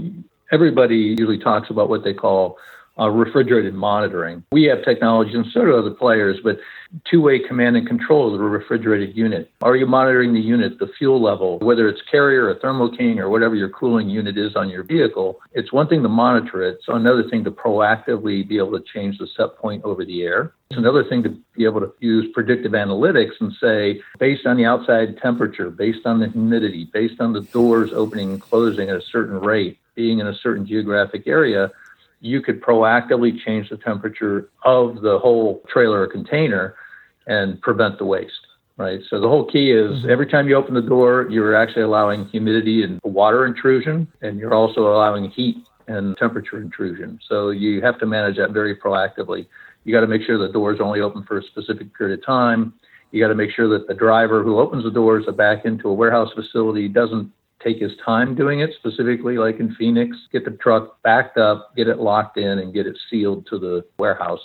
everybody 0.52 0.96
usually 0.96 1.38
talks 1.38 1.70
about 1.70 1.88
what 1.88 2.04
they 2.04 2.14
call 2.14 2.58
uh, 2.98 3.08
refrigerated 3.08 3.74
monitoring. 3.74 4.44
We 4.52 4.64
have 4.64 4.84
technology, 4.84 5.34
and 5.34 5.46
so 5.52 5.64
do 5.64 5.76
other 5.76 5.90
players, 5.90 6.38
but 6.42 6.58
two-way 7.04 7.38
command 7.38 7.76
and 7.76 7.86
control 7.86 8.32
of 8.32 8.38
the 8.38 8.44
refrigerated 8.44 9.16
unit. 9.16 9.50
Are 9.62 9.76
you 9.76 9.86
monitoring 9.86 10.34
the 10.34 10.40
unit, 10.40 10.78
the 10.78 10.90
fuel 10.98 11.22
level, 11.22 11.58
whether 11.60 11.88
it's 11.88 12.02
carrier 12.10 12.48
or 12.48 12.54
Thermo 12.56 12.90
King 12.90 13.20
or 13.20 13.30
whatever 13.30 13.54
your 13.54 13.68
cooling 13.68 14.08
unit 14.08 14.36
is 14.36 14.56
on 14.56 14.68
your 14.68 14.82
vehicle? 14.82 15.40
It's 15.52 15.72
one 15.72 15.88
thing 15.88 16.02
to 16.02 16.08
monitor 16.08 16.62
it. 16.62 16.76
It's 16.78 16.88
another 16.88 17.28
thing 17.28 17.44
to 17.44 17.50
proactively 17.50 18.46
be 18.46 18.58
able 18.58 18.72
to 18.78 18.84
change 18.92 19.18
the 19.18 19.28
set 19.36 19.56
point 19.56 19.84
over 19.84 20.04
the 20.04 20.22
air. 20.22 20.52
It's 20.70 20.78
another 20.78 21.04
thing 21.04 21.22
to 21.22 21.30
be 21.56 21.64
able 21.64 21.80
to 21.80 21.92
use 22.00 22.30
predictive 22.32 22.72
analytics 22.72 23.40
and 23.40 23.52
say, 23.60 24.00
based 24.18 24.46
on 24.46 24.56
the 24.56 24.64
outside 24.64 25.18
temperature, 25.18 25.70
based 25.70 26.06
on 26.06 26.20
the 26.20 26.28
humidity, 26.28 26.88
based 26.92 27.20
on 27.20 27.32
the 27.32 27.40
doors 27.40 27.90
opening 27.92 28.32
and 28.32 28.40
closing 28.40 28.88
at 28.88 28.96
a 28.96 29.02
certain 29.02 29.40
rate, 29.40 29.78
being 29.94 30.20
in 30.20 30.26
a 30.26 30.34
certain 30.34 30.66
geographic 30.66 31.26
area, 31.26 31.70
you 32.20 32.42
could 32.42 32.60
proactively 32.62 33.32
change 33.44 33.68
the 33.70 33.76
temperature 33.78 34.50
of 34.64 35.00
the 35.02 35.18
whole 35.18 35.62
trailer 35.68 36.02
or 36.02 36.06
container 36.06 36.74
and 37.26 37.60
prevent 37.60 37.98
the 37.98 38.04
waste. 38.04 38.46
Right. 38.76 39.00
So 39.10 39.20
the 39.20 39.28
whole 39.28 39.44
key 39.44 39.72
is 39.72 39.90
mm-hmm. 39.90 40.10
every 40.10 40.26
time 40.26 40.48
you 40.48 40.54
open 40.54 40.72
the 40.72 40.80
door, 40.80 41.26
you're 41.28 41.54
actually 41.54 41.82
allowing 41.82 42.24
humidity 42.28 42.82
and 42.82 42.98
water 43.04 43.44
intrusion, 43.44 44.08
and 44.22 44.38
you're 44.38 44.54
also 44.54 44.86
allowing 44.94 45.28
heat 45.30 45.56
and 45.86 46.16
temperature 46.16 46.58
intrusion. 46.62 47.18
So 47.28 47.50
you 47.50 47.82
have 47.82 47.98
to 47.98 48.06
manage 48.06 48.38
that 48.38 48.52
very 48.52 48.74
proactively. 48.74 49.46
You 49.84 49.92
got 49.92 50.00
to 50.00 50.06
make 50.06 50.22
sure 50.22 50.38
the 50.38 50.50
door 50.50 50.72
is 50.72 50.80
only 50.80 51.00
open 51.00 51.24
for 51.24 51.38
a 51.38 51.42
specific 51.42 51.94
period 51.96 52.20
of 52.20 52.24
time. 52.24 52.72
You 53.10 53.22
got 53.22 53.28
to 53.28 53.34
make 53.34 53.50
sure 53.50 53.68
that 53.68 53.86
the 53.86 53.92
driver 53.92 54.42
who 54.42 54.58
opens 54.58 54.84
the 54.84 54.90
doors 54.90 55.26
back 55.36 55.66
into 55.66 55.88
a 55.88 55.92
warehouse 55.92 56.30
facility 56.34 56.88
doesn't 56.88 57.30
take 57.62 57.80
his 57.80 57.92
time 58.04 58.34
doing 58.34 58.60
it, 58.60 58.70
specifically 58.78 59.38
like 59.38 59.60
in 59.60 59.74
Phoenix, 59.74 60.16
get 60.32 60.44
the 60.44 60.52
truck 60.52 61.00
backed 61.02 61.38
up, 61.38 61.74
get 61.76 61.88
it 61.88 61.98
locked 61.98 62.36
in, 62.36 62.58
and 62.58 62.72
get 62.72 62.86
it 62.86 62.98
sealed 63.10 63.46
to 63.48 63.58
the 63.58 63.84
warehouse, 63.98 64.40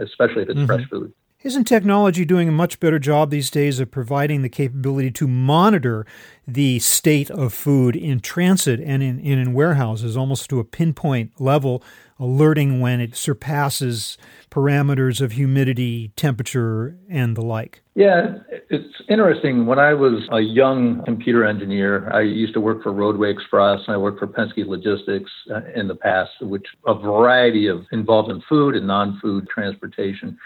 especially 0.00 0.42
if 0.42 0.48
it's 0.48 0.58
mm-hmm. 0.58 0.66
fresh 0.66 0.88
food. 0.88 1.12
Isn't 1.42 1.64
technology 1.64 2.26
doing 2.26 2.50
a 2.50 2.52
much 2.52 2.80
better 2.80 2.98
job 2.98 3.30
these 3.30 3.50
days 3.50 3.80
of 3.80 3.90
providing 3.90 4.42
the 4.42 4.50
capability 4.50 5.10
to 5.12 5.26
monitor 5.26 6.04
the 6.46 6.80
state 6.80 7.30
of 7.30 7.54
food 7.54 7.96
in 7.96 8.20
transit 8.20 8.78
and 8.78 9.02
in, 9.02 9.18
and 9.20 9.40
in 9.40 9.54
warehouses 9.54 10.18
almost 10.18 10.50
to 10.50 10.60
a 10.60 10.64
pinpoint 10.64 11.40
level, 11.40 11.82
alerting 12.18 12.78
when 12.80 13.00
it 13.00 13.16
surpasses 13.16 14.18
parameters 14.50 15.22
of 15.22 15.32
humidity, 15.32 16.12
temperature, 16.14 16.98
and 17.08 17.38
the 17.38 17.40
like? 17.40 17.80
Yeah, 17.94 18.40
it's 18.68 19.00
interesting. 19.08 19.64
When 19.64 19.78
I 19.78 19.94
was 19.94 20.28
a 20.30 20.40
young 20.40 21.02
computer 21.06 21.46
engineer, 21.46 22.12
I 22.12 22.20
used 22.20 22.52
to 22.52 22.60
work 22.60 22.82
for 22.82 22.92
Roadway 22.92 23.30
Express 23.30 23.80
and 23.86 23.94
I 23.94 23.96
worked 23.96 24.18
for 24.18 24.26
Penske 24.26 24.66
Logistics 24.66 25.30
uh, 25.50 25.62
in 25.74 25.88
the 25.88 25.94
past, 25.94 26.32
which 26.42 26.66
a 26.86 26.92
variety 26.92 27.66
of 27.66 27.86
involved 27.92 28.30
in 28.30 28.42
food 28.46 28.76
and 28.76 28.86
non-food 28.86 29.48
transportation. 29.48 30.36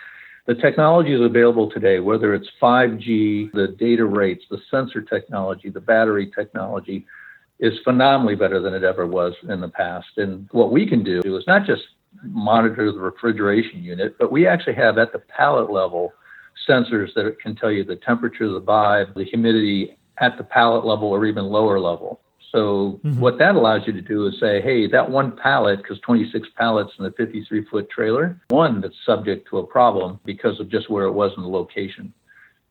The 0.46 0.54
technology 0.54 1.14
is 1.14 1.22
available 1.22 1.70
today, 1.70 2.00
whether 2.00 2.34
it's 2.34 2.48
5G, 2.60 3.52
the 3.52 3.68
data 3.78 4.04
rates, 4.04 4.44
the 4.50 4.60
sensor 4.70 5.00
technology, 5.00 5.70
the 5.70 5.80
battery 5.80 6.30
technology, 6.34 7.06
is 7.60 7.72
phenomenally 7.82 8.34
better 8.34 8.60
than 8.60 8.74
it 8.74 8.84
ever 8.84 9.06
was 9.06 9.32
in 9.48 9.60
the 9.60 9.68
past. 9.68 10.08
And 10.18 10.46
what 10.52 10.70
we 10.70 10.86
can 10.86 11.02
do 11.02 11.20
is 11.24 11.46
not 11.46 11.64
just 11.64 11.82
monitor 12.22 12.92
the 12.92 12.98
refrigeration 12.98 13.82
unit, 13.82 14.16
but 14.18 14.30
we 14.30 14.46
actually 14.46 14.74
have 14.74 14.98
at 14.98 15.12
the 15.12 15.18
pallet 15.18 15.70
level 15.70 16.12
sensors 16.68 17.14
that 17.14 17.38
can 17.40 17.56
tell 17.56 17.70
you 17.70 17.82
the 17.82 17.96
temperature, 17.96 18.48
the 18.48 18.60
vibe, 18.60 19.14
the 19.14 19.24
humidity 19.24 19.96
at 20.18 20.36
the 20.36 20.44
pallet 20.44 20.84
level 20.84 21.08
or 21.08 21.24
even 21.24 21.44
lower 21.44 21.80
level. 21.80 22.20
So 22.54 23.00
mm-hmm. 23.04 23.18
what 23.18 23.38
that 23.38 23.56
allows 23.56 23.82
you 23.84 23.92
to 23.92 24.00
do 24.00 24.28
is 24.28 24.38
say, 24.38 24.62
hey, 24.62 24.86
that 24.86 25.10
one 25.10 25.36
pallet, 25.36 25.82
because 25.82 25.98
26 26.00 26.48
pallets 26.56 26.92
in 27.00 27.04
a 27.04 27.10
53 27.10 27.64
foot 27.64 27.90
trailer, 27.90 28.40
one 28.50 28.80
that's 28.80 28.94
subject 29.04 29.48
to 29.50 29.58
a 29.58 29.66
problem 29.66 30.20
because 30.24 30.60
of 30.60 30.68
just 30.68 30.88
where 30.88 31.04
it 31.04 31.12
was 31.12 31.32
in 31.36 31.42
the 31.42 31.48
location. 31.48 32.14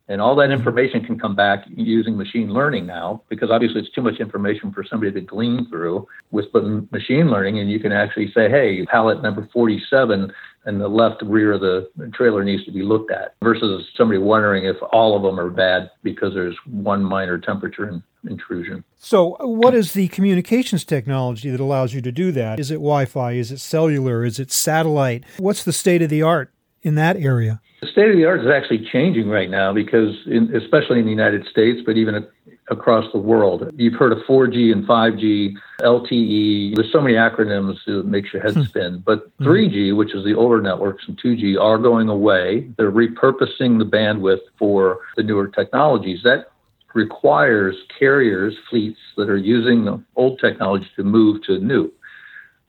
And 0.07 0.21
all 0.21 0.35
that 0.37 0.43
mm-hmm. 0.49 0.59
information 0.59 1.05
can 1.05 1.19
come 1.19 1.35
back 1.35 1.65
using 1.75 2.15
machine 2.15 2.53
learning 2.53 2.85
now, 2.85 3.23
because 3.27 3.51
obviously 3.51 3.81
it's 3.81 3.91
too 3.91 4.01
much 4.01 4.21
information 4.21 4.71
for 4.71 4.85
somebody 4.85 5.11
to 5.11 5.21
glean 5.21 5.67
through 5.69 6.07
with 6.31 6.45
machine 6.53 7.29
learning. 7.29 7.59
And 7.59 7.69
you 7.69 7.79
can 7.79 7.91
actually 7.91 8.31
say, 8.31 8.49
hey, 8.49 8.85
pallet 8.85 9.21
number 9.21 9.49
47 9.51 10.31
and 10.65 10.79
the 10.79 10.87
left 10.87 11.21
rear 11.23 11.53
of 11.53 11.61
the 11.61 11.89
trailer 12.13 12.43
needs 12.43 12.63
to 12.65 12.71
be 12.71 12.81
looked 12.81 13.11
at 13.11 13.35
versus 13.43 13.85
somebody 13.97 14.19
wondering 14.19 14.65
if 14.65 14.77
all 14.91 15.15
of 15.15 15.23
them 15.23 15.39
are 15.39 15.49
bad 15.49 15.89
because 16.03 16.33
there's 16.33 16.57
one 16.65 17.03
minor 17.03 17.37
temperature 17.37 17.87
in, 17.87 18.03
intrusion. 18.29 18.83
So, 18.97 19.35
what 19.39 19.73
is 19.73 19.93
the 19.93 20.07
communications 20.09 20.85
technology 20.85 21.49
that 21.49 21.59
allows 21.59 21.93
you 21.93 22.01
to 22.01 22.11
do 22.11 22.31
that? 22.33 22.59
Is 22.59 22.71
it 22.71 22.75
Wi 22.75 23.05
Fi? 23.05 23.33
Is 23.33 23.51
it 23.51 23.59
cellular? 23.59 24.23
Is 24.23 24.39
it 24.39 24.51
satellite? 24.51 25.23
What's 25.37 25.63
the 25.63 25.73
state 25.73 26.01
of 26.01 26.09
the 26.09 26.21
art 26.21 26.53
in 26.81 26.95
that 26.95 27.17
area? 27.17 27.61
The 27.81 27.87
state 27.87 28.09
of 28.09 28.15
the 28.15 28.25
art 28.25 28.39
is 28.39 28.47
actually 28.47 28.87
changing 28.91 29.27
right 29.27 29.49
now 29.49 29.73
because, 29.73 30.15
in, 30.25 30.55
especially 30.55 30.99
in 30.99 31.05
the 31.05 31.11
United 31.11 31.45
States, 31.47 31.81
but 31.85 31.97
even 31.97 32.25
across 32.69 33.11
the 33.11 33.19
world, 33.19 33.69
you've 33.75 33.95
heard 33.95 34.11
of 34.11 34.19
4G 34.19 34.71
and 34.71 34.85
5G, 34.85 35.53
LTE. 35.81 36.75
There's 36.75 36.91
so 36.91 37.01
many 37.01 37.15
acronyms 37.15 37.77
that 37.85 38.05
makes 38.05 38.31
your 38.33 38.41
head 38.41 38.53
hmm. 38.53 38.63
spin. 38.63 39.03
But 39.05 39.35
3G, 39.39 39.91
hmm. 39.91 39.97
which 39.97 40.13
is 40.15 40.23
the 40.23 40.33
older 40.33 40.61
networks, 40.61 41.03
and 41.07 41.19
2G 41.21 41.59
are 41.59 41.77
going 41.77 42.09
away. 42.09 42.69
They're 42.77 42.91
repurposing 42.91 43.79
the 43.79 43.85
bandwidth 43.85 44.41
for 44.57 44.99
the 45.15 45.23
newer 45.23 45.47
technologies. 45.47 46.21
That 46.23 46.51
requires 46.93 47.75
carriers, 47.97 48.55
fleets 48.69 48.99
that 49.17 49.29
are 49.29 49.37
using 49.37 49.85
the 49.85 50.01
old 50.15 50.39
technology 50.39 50.87
to 50.95 51.03
move 51.03 51.43
to 51.43 51.59
new. 51.59 51.91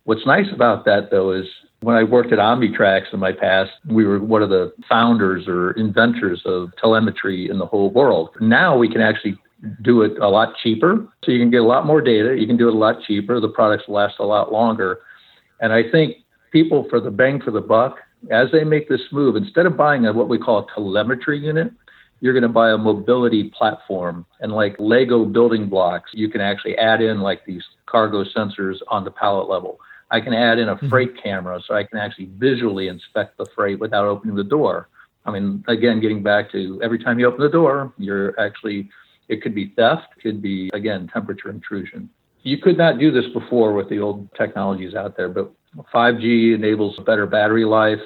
What's 0.05 0.27
nice 0.27 0.51
about 0.53 0.85
that, 0.87 1.11
though, 1.11 1.33
is 1.33 1.47
when 1.81 1.97
I 1.97 2.03
worked 2.03 2.33
at 2.33 2.39
Omnitracs 2.39 3.13
in 3.13 3.21
my 3.21 3.33
past, 3.33 3.71
we 3.87 4.07
were 4.07 4.19
one 4.19 4.43
of 4.43 4.49
the 4.49 4.73
founders 4.89 5.47
or 5.47 5.73
inventors 5.73 6.43
of 6.47 6.71
telemetry 6.81 7.49
in 7.49 7.59
the 7.59 7.67
whole 7.67 7.91
world. 7.91 8.31
Now 8.41 8.77
we 8.77 8.89
can 8.89 9.03
actually 9.03 9.39
do 9.83 10.03
it 10.03 10.19
a 10.19 10.29
lot 10.29 10.55
cheaper. 10.63 11.07
So 11.25 11.33
you 11.33 11.39
can 11.39 11.51
get 11.51 11.61
a 11.61 11.67
lot 11.67 11.87
more 11.87 12.01
data. 12.01 12.37
You 12.39 12.47
can 12.47 12.57
do 12.57 12.69
it 12.69 12.75
a 12.75 12.79
lot 12.79 13.03
cheaper. 13.07 13.41
The 13.41 13.49
products 13.49 13.85
last 13.89 14.17
a 14.19 14.25
lot 14.25 14.53
longer. 14.53 15.01
And 15.61 15.73
I 15.73 15.89
think 15.91 16.17
people, 16.53 16.87
for 16.91 17.01
the 17.01 17.11
bang 17.11 17.41
for 17.41 17.51
the 17.51 17.61
buck, 17.61 17.99
as 18.31 18.49
they 18.53 18.65
make 18.65 18.89
this 18.89 19.03
move, 19.13 19.37
instead 19.37 19.67
of 19.67 19.77
buying 19.77 20.07
a, 20.07 20.13
what 20.13 20.29
we 20.29 20.39
call 20.39 20.61
a 20.61 20.67
telemetry 20.75 21.39
unit, 21.39 21.73
you're 22.21 22.33
going 22.33 22.43
to 22.43 22.49
buy 22.49 22.71
a 22.71 22.79
mobility 22.79 23.51
platform 23.51 24.25
and 24.41 24.53
like 24.53 24.75
Lego 24.79 25.25
building 25.27 25.69
blocks, 25.69 26.11
you 26.15 26.29
can 26.29 26.41
actually 26.41 26.77
add 26.79 27.03
in 27.03 27.21
like 27.21 27.45
these 27.45 27.63
cargo 27.87 28.25
sensors 28.25 28.77
on 28.89 29.05
the 29.05 29.11
pallet 29.11 29.49
level. 29.49 29.79
I 30.11 30.21
can 30.21 30.33
add 30.33 30.59
in 30.59 30.69
a 30.69 30.77
mm-hmm. 30.77 30.89
freight 30.89 31.23
camera 31.23 31.61
so 31.67 31.75
I 31.75 31.85
can 31.85 31.99
actually 31.99 32.31
visually 32.39 32.89
inspect 32.89 33.37
the 33.37 33.47
freight 33.55 33.79
without 33.79 34.07
opening 34.07 34.37
the 34.37 34.45
door. 34.45 34.89
I 35.27 35.33
mean, 35.33 35.65
again, 35.69 36.01
getting 36.01 36.23
back 36.23 36.51
to 36.53 36.81
every 36.83 36.99
time 36.99 37.19
you 37.19 37.27
open 37.27 37.41
the 37.41 37.49
door, 37.49 37.93
you're 37.99 38.39
actually, 38.39 38.89
it 39.29 39.43
could 39.43 39.55
be 39.55 39.73
theft, 39.77 40.09
could 40.23 40.43
be, 40.43 40.71
again, 40.75 41.09
temperature 41.13 41.51
intrusion. 41.51 42.09
You 42.43 42.59
could 42.59 42.77
not 42.77 42.99
do 42.99 43.11
this 43.11 43.25
before 43.33 43.73
with 43.73 43.89
the 43.89 43.99
old 43.99 44.29
technologies 44.35 44.95
out 44.95 45.17
there, 45.17 45.29
but 45.29 45.51
5G 45.95 46.55
enables 46.55 46.99
better 47.07 47.27
battery 47.27 47.65
life. 47.65 48.01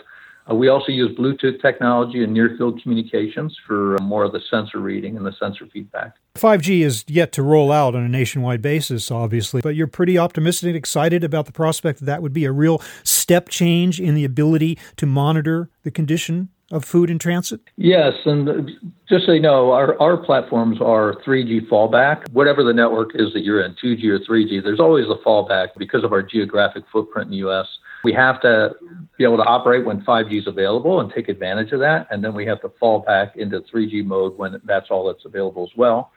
Uh, 0.51 0.55
we 0.55 0.69
also 0.69 0.93
use 0.93 1.17
Bluetooth 1.19 1.61
technology 1.61 2.23
and 2.23 2.33
near 2.33 2.55
field 2.57 2.81
communications 2.83 3.57
for 3.67 3.97
uh, 3.97 4.03
more 4.03 4.25
of 4.25 4.33
the 4.33 4.41
sensor 4.51 4.79
reading 4.79 5.17
and 5.17 5.27
the 5.27 5.35
sensor 5.39 5.67
feedback. 5.73 6.15
5G 6.37 6.83
is 6.83 7.05
yet 7.09 7.33
to 7.33 7.43
roll 7.43 7.73
out 7.73 7.95
on 7.95 8.03
a 8.03 8.09
nationwide 8.09 8.63
basis, 8.63 9.11
obviously, 9.11 9.61
but 9.61 9.75
you're 9.75 9.89
pretty 9.89 10.17
optimistic 10.17 10.69
and 10.69 10.77
excited 10.77 11.25
about 11.25 11.47
the 11.47 11.53
prospect 11.53 11.99
that 11.99 12.07
that 12.07 12.23
would 12.23 12.33
be 12.33 12.45
a 12.45 12.53
real 12.53 12.81
step 13.03 13.49
change 13.49 14.01
in 14.01 14.15
the 14.15 14.25
ability 14.25 14.79
to 14.97 15.05
monitor 15.05 15.69
the 15.83 15.91
condition 15.91 16.49
of 16.71 16.85
food 16.85 17.11
in 17.11 17.19
transit? 17.19 17.61
Yes, 17.77 18.13
and 18.27 18.71
just 19.09 19.27
so 19.27 19.33
you 19.33 19.41
know, 19.41 19.73
our, 19.73 19.99
our 20.01 20.17
platforms 20.17 20.81
are 20.81 21.15
3G 21.27 21.69
fallback. 21.69 22.29
Whatever 22.33 22.63
the 22.63 22.73
network 22.73 23.11
is 23.15 23.33
that 23.33 23.41
you're 23.41 23.63
in, 23.63 23.75
2G 23.83 24.05
or 24.05 24.19
3G, 24.19 24.63
there's 24.63 24.81
always 24.81 25.07
a 25.07 25.17
fallback 25.27 25.69
because 25.79 26.05
of 26.05 26.13
our 26.13 26.23
geographic 26.23 26.85
footprint 26.93 27.27
in 27.27 27.31
the 27.31 27.37
U.S. 27.39 27.67
We 28.05 28.13
have 28.13 28.41
to 28.43 28.75
be 29.17 29.25
able 29.25 29.39
to 29.39 29.45
operate 29.45 29.87
when 29.87 30.03
5G 30.03 30.41
is 30.41 30.47
available 30.47 31.01
and 31.01 31.11
take 31.13 31.29
advantage 31.29 31.73
of 31.73 31.81
that. 31.81 32.07
And 32.11 32.23
then 32.23 32.35
we 32.35 32.47
have 32.47 32.61
to 32.61 32.71
fall 32.79 33.01
back 33.01 33.37
into 33.37 33.61
3G 33.61 34.05
mode 34.05 34.37
when 34.37 34.61
that's 34.65 34.91
all 34.91 35.07
that's 35.07 35.25
available 35.25 35.65
as 35.65 35.77
well. 35.77 36.13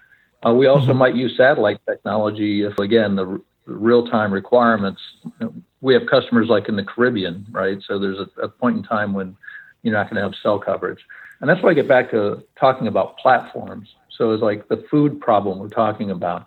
Uh, 0.46 0.54
we 0.54 0.68
also 0.68 0.88
mm-hmm. 0.88 0.98
might 0.98 1.16
use 1.16 1.38
satellite 1.38 1.80
technology 1.86 2.64
if, 2.64 2.78
again, 2.80 3.16
the 3.16 3.26
r- 3.26 3.42
real 3.66 4.08
time 4.08 4.34
requirements. 4.34 5.00
We 5.82 5.94
have 5.94 6.04
customers 6.10 6.48
like 6.50 6.68
in 6.68 6.76
the 6.76 6.84
Caribbean, 6.84 7.46
right? 7.52 7.78
So 7.88 8.00
there's 8.00 8.20
a, 8.20 8.42
a 8.42 8.50
point 8.50 8.78
in 8.78 8.84
time 8.84 9.14
when 9.14 9.38
you're 9.84 9.94
not 9.94 10.10
going 10.10 10.16
to 10.16 10.22
have 10.22 10.34
cell 10.42 10.60
coverage. 10.60 11.00
And 11.40 11.50
that's 11.50 11.62
why 11.62 11.72
I 11.72 11.74
get 11.74 11.88
back 11.88 12.12
to 12.12 12.44
talking 12.60 12.88
about 12.88 13.18
platforms. 13.18 13.90
So 14.16 14.32
it's 14.32 14.44
like 14.44 14.68
the 14.68 14.86
food 14.90 15.20
problem 15.20 15.60
we're 15.60 15.70
talking 15.70 16.12
about. 16.12 16.46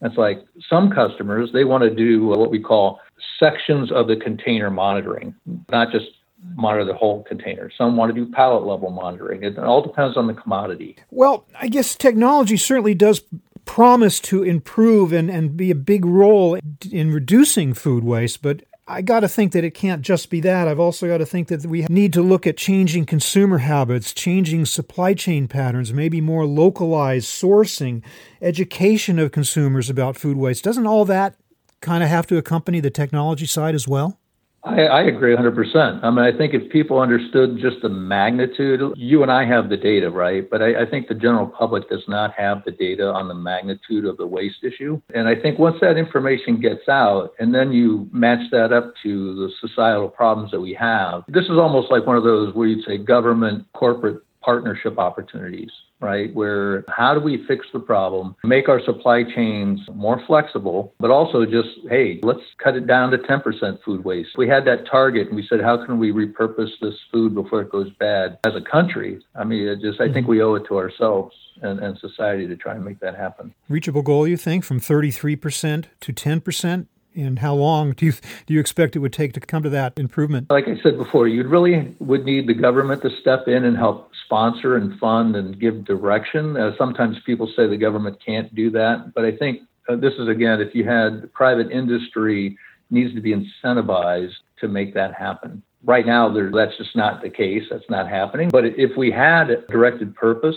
It's 0.00 0.16
like 0.16 0.44
some 0.68 0.90
customers, 0.90 1.50
they 1.52 1.64
want 1.64 1.84
to 1.84 1.94
do 1.94 2.26
what 2.26 2.50
we 2.50 2.60
call 2.60 3.00
sections 3.38 3.92
of 3.92 4.08
the 4.08 4.16
container 4.16 4.70
monitoring, 4.70 5.34
not 5.70 5.92
just 5.92 6.06
monitor 6.54 6.84
the 6.84 6.94
whole 6.94 7.22
container. 7.22 7.70
Some 7.76 7.96
want 7.96 8.12
to 8.12 8.24
do 8.24 8.30
pallet 8.30 8.64
level 8.64 8.90
monitoring. 8.90 9.44
It 9.44 9.58
all 9.58 9.82
depends 9.82 10.16
on 10.16 10.26
the 10.26 10.34
commodity. 10.34 10.96
Well, 11.10 11.46
I 11.60 11.68
guess 11.68 11.94
technology 11.94 12.56
certainly 12.56 12.94
does 12.94 13.22
promise 13.64 14.18
to 14.20 14.42
improve 14.42 15.12
and, 15.12 15.30
and 15.30 15.56
be 15.56 15.70
a 15.70 15.76
big 15.76 16.04
role 16.04 16.58
in 16.90 17.12
reducing 17.12 17.74
food 17.74 18.02
waste, 18.02 18.42
but 18.42 18.64
I 18.86 19.00
got 19.00 19.20
to 19.20 19.28
think 19.28 19.52
that 19.52 19.62
it 19.62 19.74
can't 19.74 20.02
just 20.02 20.28
be 20.28 20.40
that. 20.40 20.66
I've 20.66 20.80
also 20.80 21.06
got 21.06 21.18
to 21.18 21.26
think 21.26 21.48
that 21.48 21.64
we 21.64 21.86
need 21.88 22.12
to 22.14 22.22
look 22.22 22.46
at 22.46 22.56
changing 22.56 23.06
consumer 23.06 23.58
habits, 23.58 24.12
changing 24.12 24.66
supply 24.66 25.14
chain 25.14 25.46
patterns, 25.46 25.92
maybe 25.92 26.20
more 26.20 26.46
localized 26.46 27.28
sourcing, 27.28 28.02
education 28.40 29.20
of 29.20 29.30
consumers 29.30 29.88
about 29.88 30.16
food 30.16 30.36
waste. 30.36 30.64
Doesn't 30.64 30.86
all 30.86 31.04
that 31.04 31.36
kind 31.80 32.02
of 32.02 32.08
have 32.08 32.26
to 32.26 32.38
accompany 32.38 32.80
the 32.80 32.90
technology 32.90 33.46
side 33.46 33.76
as 33.76 33.86
well? 33.86 34.18
I, 34.64 34.82
I, 34.82 35.02
agree 35.02 35.34
100%. 35.34 36.04
I 36.04 36.10
mean, 36.10 36.24
I 36.24 36.36
think 36.36 36.54
if 36.54 36.70
people 36.70 37.00
understood 37.00 37.58
just 37.58 37.82
the 37.82 37.88
magnitude, 37.88 38.80
you 38.96 39.22
and 39.22 39.32
I 39.32 39.44
have 39.44 39.68
the 39.68 39.76
data, 39.76 40.08
right? 40.08 40.48
But 40.48 40.62
I, 40.62 40.82
I, 40.82 40.86
think 40.88 41.08
the 41.08 41.14
general 41.14 41.48
public 41.48 41.88
does 41.90 42.04
not 42.06 42.32
have 42.34 42.62
the 42.64 42.70
data 42.70 43.08
on 43.08 43.26
the 43.26 43.34
magnitude 43.34 44.04
of 44.04 44.16
the 44.18 44.26
waste 44.26 44.62
issue. 44.62 45.00
And 45.14 45.26
I 45.26 45.34
think 45.34 45.58
once 45.58 45.78
that 45.80 45.96
information 45.96 46.60
gets 46.60 46.88
out, 46.88 47.32
and 47.40 47.52
then 47.52 47.72
you 47.72 48.08
match 48.12 48.50
that 48.52 48.72
up 48.72 48.94
to 49.02 49.34
the 49.34 49.50
societal 49.60 50.08
problems 50.08 50.52
that 50.52 50.60
we 50.60 50.74
have, 50.74 51.24
this 51.26 51.44
is 51.44 51.58
almost 51.58 51.90
like 51.90 52.06
one 52.06 52.16
of 52.16 52.22
those 52.22 52.54
where 52.54 52.68
you'd 52.68 52.84
say 52.84 52.98
government 52.98 53.66
corporate 53.72 54.22
partnership 54.42 54.98
opportunities, 54.98 55.70
right? 56.00 56.34
Where 56.34 56.84
how 56.88 57.14
do 57.14 57.20
we 57.20 57.44
fix 57.46 57.66
the 57.72 57.80
problem, 57.80 58.36
make 58.44 58.68
our 58.68 58.80
supply 58.84 59.22
chains 59.22 59.80
more 59.94 60.22
flexible, 60.26 60.94
but 60.98 61.10
also 61.10 61.44
just, 61.44 61.68
hey, 61.88 62.20
let's 62.22 62.40
cut 62.62 62.76
it 62.76 62.86
down 62.86 63.10
to 63.12 63.18
10% 63.18 63.82
food 63.84 64.04
waste. 64.04 64.30
We 64.36 64.48
had 64.48 64.64
that 64.66 64.86
target 64.90 65.28
and 65.28 65.36
we 65.36 65.46
said, 65.48 65.60
how 65.60 65.84
can 65.84 65.98
we 65.98 66.12
repurpose 66.12 66.70
this 66.80 66.94
food 67.10 67.34
before 67.34 67.62
it 67.62 67.70
goes 67.70 67.90
bad 67.98 68.38
as 68.44 68.54
a 68.54 68.60
country? 68.60 69.24
I 69.34 69.44
mean, 69.44 69.80
just, 69.80 70.00
I 70.00 70.12
think 70.12 70.26
we 70.26 70.42
owe 70.42 70.54
it 70.54 70.64
to 70.68 70.76
ourselves 70.76 71.34
and, 71.62 71.80
and 71.80 71.98
society 71.98 72.46
to 72.48 72.56
try 72.56 72.74
and 72.74 72.84
make 72.84 73.00
that 73.00 73.16
happen. 73.16 73.54
Reachable 73.68 74.02
goal, 74.02 74.26
you 74.26 74.36
think, 74.36 74.64
from 74.64 74.80
33% 74.80 75.86
to 76.00 76.12
10%? 76.12 76.86
And 77.14 77.38
how 77.38 77.54
long 77.54 77.92
do 77.92 78.06
you 78.06 78.12
do 78.46 78.54
you 78.54 78.60
expect 78.60 78.96
it 78.96 79.00
would 79.00 79.12
take 79.12 79.32
to 79.34 79.40
come 79.40 79.62
to 79.62 79.70
that 79.70 79.98
improvement? 79.98 80.50
Like 80.50 80.68
I 80.68 80.80
said 80.82 80.98
before, 80.98 81.28
you 81.28 81.46
really 81.46 81.94
would 81.98 82.24
need 82.24 82.46
the 82.46 82.54
government 82.54 83.02
to 83.02 83.10
step 83.20 83.48
in 83.48 83.64
and 83.64 83.76
help 83.76 84.10
sponsor 84.24 84.76
and 84.76 84.98
fund 84.98 85.36
and 85.36 85.58
give 85.58 85.84
direction. 85.84 86.56
Uh, 86.56 86.72
sometimes 86.76 87.16
people 87.26 87.52
say 87.56 87.66
the 87.66 87.76
government 87.76 88.18
can't 88.24 88.54
do 88.54 88.70
that, 88.70 89.12
but 89.14 89.24
I 89.24 89.36
think 89.36 89.62
uh, 89.88 89.96
this 89.96 90.14
is 90.14 90.28
again, 90.28 90.60
if 90.60 90.74
you 90.74 90.84
had 90.84 91.32
private 91.32 91.70
industry 91.70 92.56
needs 92.90 93.14
to 93.14 93.20
be 93.20 93.34
incentivized 93.34 94.34
to 94.60 94.68
make 94.68 94.94
that 94.94 95.14
happen. 95.14 95.62
Right 95.84 96.06
now, 96.06 96.28
that's 96.28 96.76
just 96.76 96.94
not 96.94 97.22
the 97.22 97.30
case. 97.30 97.64
That's 97.70 97.88
not 97.88 98.08
happening. 98.08 98.50
But 98.50 98.64
if 98.66 98.96
we 98.96 99.10
had 99.10 99.50
a 99.50 99.62
directed 99.66 100.14
purpose, 100.14 100.54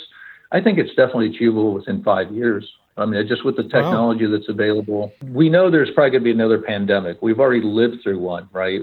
I 0.52 0.62
think 0.62 0.78
it's 0.78 0.94
definitely 0.94 1.30
achievable 1.30 1.74
within 1.74 2.04
five 2.04 2.32
years. 2.32 2.70
I 2.98 3.06
mean, 3.06 3.28
just 3.28 3.44
with 3.44 3.58
the 3.58 3.64
technology 3.64 4.26
wow. 4.26 4.32
that's 4.32 4.50
available, 4.50 5.12
we 5.32 5.50
know 5.50 5.70
there's 5.70 5.92
probably 5.92 6.12
going 6.12 6.22
to 6.22 6.26
be 6.26 6.32
another 6.32 6.62
pandemic. 6.62 7.22
We've 7.22 7.40
already 7.40 7.66
lived 7.66 8.04
through 8.04 8.20
one, 8.20 8.48
right? 8.54 8.82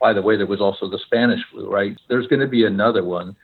By 0.00 0.12
the 0.12 0.22
way, 0.22 0.36
there 0.36 0.46
was 0.46 0.60
also 0.60 0.90
the 0.90 0.98
Spanish 1.06 1.40
flu, 1.50 1.70
right? 1.70 1.96
There's 2.08 2.26
going 2.26 2.40
to 2.40 2.48
be 2.48 2.66
another 2.66 3.04
one. 3.04 3.36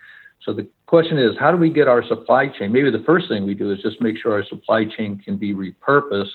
So 0.42 0.52
the 0.52 0.66
question 0.87 1.18
is, 1.18 1.37
how 1.38 1.52
do 1.52 1.56
we 1.56 1.70
get 1.70 1.87
our 1.87 2.04
supply 2.06 2.48
chain? 2.48 2.72
Maybe 2.72 2.90
the 2.90 3.04
first 3.04 3.28
thing 3.28 3.46
we 3.46 3.54
do 3.54 3.70
is 3.70 3.80
just 3.80 4.00
make 4.00 4.16
sure 4.18 4.32
our 4.32 4.44
supply 4.44 4.87
chain 4.87 5.20
can 5.25 5.37
be 5.37 5.54
repurposed 5.54 6.30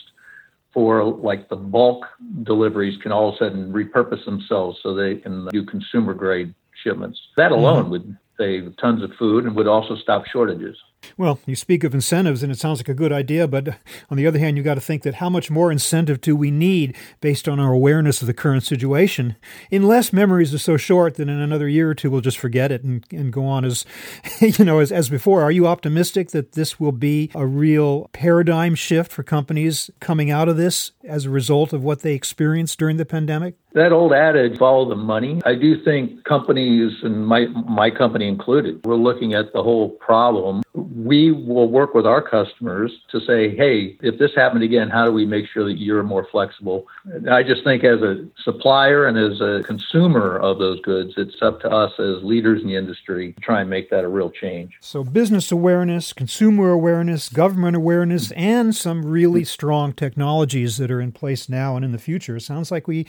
for 0.73 1.03
like 1.03 1.49
the 1.49 1.55
bulk 1.55 2.05
deliveries 2.43 2.99
can 3.01 3.11
all 3.11 3.29
of 3.29 3.35
a 3.35 3.37
sudden 3.37 3.71
repurpose 3.71 4.23
themselves 4.25 4.79
so 4.81 4.93
they 4.93 5.15
can 5.15 5.47
do 5.49 5.65
consumer 5.65 6.13
grade 6.13 6.53
shipments. 6.83 7.19
That 7.37 7.51
alone 7.51 7.83
mm-hmm. 7.83 7.91
would 7.91 8.17
save 8.37 8.75
tons 8.77 9.03
of 9.03 9.11
food 9.19 9.45
and 9.45 9.55
would 9.55 9.67
also 9.67 9.95
stop 9.95 10.25
shortages. 10.25 10.77
Well, 11.17 11.39
you 11.45 11.55
speak 11.55 11.83
of 11.83 11.93
incentives, 11.93 12.43
and 12.43 12.51
it 12.51 12.59
sounds 12.59 12.79
like 12.79 12.89
a 12.89 12.93
good 12.93 13.11
idea, 13.11 13.47
but 13.47 13.77
on 14.09 14.17
the 14.17 14.27
other 14.27 14.39
hand, 14.39 14.57
you've 14.57 14.65
got 14.65 14.75
to 14.75 14.81
think 14.81 15.03
that 15.03 15.15
how 15.15 15.29
much 15.29 15.51
more 15.51 15.71
incentive 15.71 16.21
do 16.21 16.35
we 16.35 16.51
need 16.51 16.95
based 17.21 17.47
on 17.47 17.59
our 17.59 17.73
awareness 17.73 18.21
of 18.21 18.27
the 18.27 18.33
current 18.33 18.63
situation? 18.63 19.35
Unless 19.71 20.13
memories 20.13 20.53
are 20.53 20.59
so 20.59 20.77
short 20.77 21.15
that 21.15 21.29
in 21.29 21.39
another 21.39 21.67
year 21.67 21.89
or 21.89 21.95
two 21.95 22.09
we'll 22.09 22.21
just 22.21 22.37
forget 22.37 22.71
it 22.71 22.83
and, 22.83 23.05
and 23.11 23.31
go 23.31 23.45
on 23.45 23.65
as, 23.65 23.85
you 24.39 24.65
know, 24.65 24.79
as, 24.79 24.91
as 24.91 25.09
before. 25.09 25.41
Are 25.41 25.51
you 25.51 25.67
optimistic 25.67 26.31
that 26.31 26.53
this 26.53 26.79
will 26.79 26.91
be 26.91 27.31
a 27.35 27.45
real 27.45 28.09
paradigm 28.13 28.75
shift 28.75 29.11
for 29.11 29.23
companies 29.23 29.89
coming 29.99 30.31
out 30.31 30.49
of 30.49 30.57
this 30.57 30.91
as 31.03 31.25
a 31.25 31.29
result 31.29 31.73
of 31.73 31.83
what 31.83 32.01
they 32.01 32.13
experienced 32.13 32.79
during 32.79 32.97
the 32.97 33.05
pandemic? 33.05 33.55
That 33.73 33.91
old 33.91 34.13
adage, 34.13 34.59
follow 34.59 34.87
the 34.87 34.95
money. 34.95 35.41
I 35.45 35.55
do 35.55 35.83
think 35.83 36.23
companies, 36.25 36.93
and 37.01 37.25
my 37.25 37.47
my 37.47 37.89
company 37.89 38.27
included, 38.27 38.85
we're 38.85 38.95
looking 38.95 39.33
at 39.33 39.51
the 39.51 39.63
whole 39.63 39.89
problem 39.89 40.61
we 40.95 41.31
will 41.31 41.69
work 41.69 41.93
with 41.93 42.05
our 42.05 42.21
customers 42.21 42.91
to 43.09 43.19
say, 43.21 43.55
hey, 43.55 43.97
if 44.01 44.19
this 44.19 44.31
happened 44.35 44.63
again, 44.63 44.89
how 44.89 45.05
do 45.05 45.11
we 45.11 45.25
make 45.25 45.45
sure 45.47 45.65
that 45.65 45.79
you're 45.79 46.03
more 46.03 46.27
flexible? 46.31 46.87
I 47.31 47.41
just 47.41 47.63
think 47.63 47.83
as 47.83 48.01
a 48.01 48.27
supplier 48.43 49.07
and 49.07 49.17
as 49.17 49.41
a 49.41 49.63
consumer 49.65 50.37
of 50.37 50.59
those 50.59 50.79
goods, 50.81 51.13
it's 51.17 51.41
up 51.41 51.61
to 51.61 51.69
us 51.69 51.91
as 51.99 52.23
leaders 52.23 52.61
in 52.61 52.67
the 52.67 52.75
industry 52.75 53.33
to 53.33 53.41
try 53.41 53.61
and 53.61 53.69
make 53.69 53.89
that 53.89 54.03
a 54.03 54.07
real 54.07 54.29
change. 54.29 54.73
So, 54.81 55.03
business 55.03 55.51
awareness, 55.51 56.13
consumer 56.13 56.69
awareness, 56.71 57.29
government 57.29 57.75
awareness, 57.75 58.31
and 58.31 58.75
some 58.75 59.05
really 59.05 59.45
strong 59.45 59.93
technologies 59.93 60.77
that 60.77 60.91
are 60.91 61.01
in 61.01 61.11
place 61.11 61.49
now 61.49 61.75
and 61.75 61.83
in 61.83 61.91
the 61.91 61.97
future. 61.97 62.35
It 62.35 62.41
sounds 62.41 62.71
like 62.71 62.87
we 62.87 63.07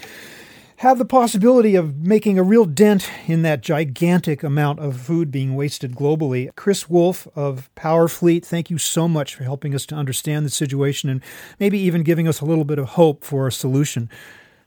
have 0.79 0.99
the 0.99 1.05
possibility 1.05 1.77
of 1.77 1.99
making 1.99 2.39
a 2.39 2.43
real 2.43 2.65
dent 2.65 3.09
in 3.27 3.43
that 3.43 3.61
gigantic 3.61 4.43
amount 4.43 4.81
of 4.81 5.01
food 5.01 5.31
being 5.31 5.55
wasted 5.55 5.93
globally. 5.93 6.55
Chris 6.57 6.89
Wolf 6.89 7.29
of 7.37 7.71
Powerfleet, 7.77 8.45
thank 8.45 8.71
you 8.71 8.79
so 8.79 9.07
much 9.07 9.35
for 9.35 9.45
helping 9.45 9.75
us 9.75 9.87
to 9.87 9.95
understand 9.95 10.45
the 10.45 10.51
situation 10.51 11.09
and 11.09 11.23
maybe 11.61 11.79
even 11.79 12.03
giving 12.03 12.27
us 12.27 12.41
a 12.41 12.45
little 12.45 12.65
bit 12.65 12.79
of 12.79 12.91
hope 12.91 13.25
for 13.25 13.47
a 13.47 13.53
solution. 13.53 14.11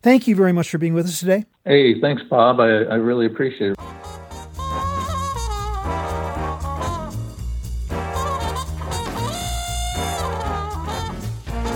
Thank 0.01 0.27
you 0.27 0.35
very 0.35 0.53
much 0.53 0.69
for 0.69 0.77
being 0.77 0.93
with 0.93 1.07
us 1.07 1.19
today. 1.19 1.45
Hey, 1.65 1.99
thanks, 1.99 2.23
Bob. 2.29 2.59
I, 2.59 2.67
I 2.67 2.95
really 2.95 3.25
appreciate 3.25 3.71
it. 3.71 3.77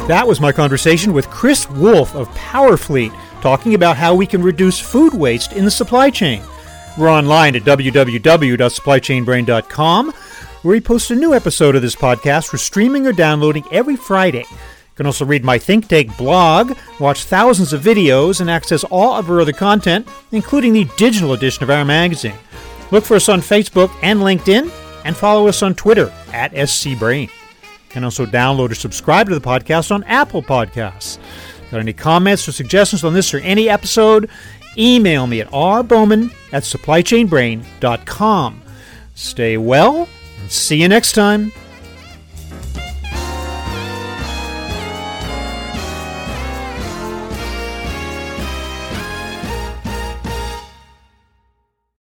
That 0.07 0.25
was 0.27 0.41
my 0.41 0.51
conversation 0.51 1.13
with 1.13 1.29
Chris 1.29 1.69
Wolf 1.69 2.15
of 2.15 2.27
Powerfleet 2.29 3.15
talking 3.41 3.73
about 3.73 3.97
how 3.97 4.15
we 4.15 4.25
can 4.25 4.41
reduce 4.41 4.79
food 4.79 5.13
waste 5.13 5.51
in 5.53 5.65
the 5.65 5.71
supply 5.71 6.09
chain. 6.09 6.41
We're 6.97 7.09
online 7.09 7.55
at 7.55 7.63
www.supplychainbrain.com, 7.63 10.11
where 10.11 10.71
we 10.71 10.81
post 10.81 11.11
a 11.11 11.15
new 11.15 11.33
episode 11.33 11.75
of 11.75 11.81
this 11.81 11.95
podcast 11.95 12.47
for 12.47 12.57
streaming 12.57 13.07
or 13.07 13.13
downloading 13.13 13.63
every 13.71 13.95
Friday. 13.95 14.45
You 14.49 14.95
can 14.95 15.05
also 15.05 15.25
read 15.25 15.43
my 15.43 15.57
Think 15.57 15.87
Tank 15.87 16.15
blog, 16.17 16.77
watch 16.99 17.23
thousands 17.23 17.73
of 17.73 17.81
videos, 17.81 18.41
and 18.41 18.49
access 18.49 18.83
all 18.85 19.15
of 19.15 19.29
our 19.29 19.41
other 19.41 19.53
content, 19.53 20.07
including 20.31 20.73
the 20.73 20.85
digital 20.97 21.33
edition 21.33 21.63
of 21.63 21.69
our 21.69 21.85
magazine. 21.85 22.35
Look 22.91 23.05
for 23.05 23.15
us 23.15 23.29
on 23.29 23.41
Facebook 23.41 23.91
and 24.03 24.19
LinkedIn, 24.19 24.69
and 25.05 25.15
follow 25.15 25.47
us 25.47 25.63
on 25.63 25.75
Twitter 25.75 26.11
at 26.33 26.53
SCBrain. 26.53 27.29
You 27.29 27.89
can 27.89 28.03
also 28.03 28.25
download 28.25 28.71
or 28.71 28.75
subscribe 28.75 29.29
to 29.29 29.33
the 29.33 29.41
podcast 29.41 29.91
on 29.91 30.03
Apple 30.03 30.43
Podcasts. 30.43 31.17
Got 31.71 31.79
any 31.79 31.93
comments 31.93 32.47
or 32.47 32.51
suggestions 32.51 33.03
on 33.03 33.13
this 33.13 33.33
or 33.33 33.39
any 33.39 33.69
episode? 33.69 34.29
Email 34.77 35.25
me 35.25 35.39
at 35.41 35.49
rbowman 35.51 36.33
at 36.51 36.63
supplychainbrain.com. 36.63 38.61
Stay 39.15 39.57
well 39.57 40.07
and 40.41 40.51
see 40.51 40.81
you 40.81 40.89
next 40.89 41.13
time. 41.13 41.51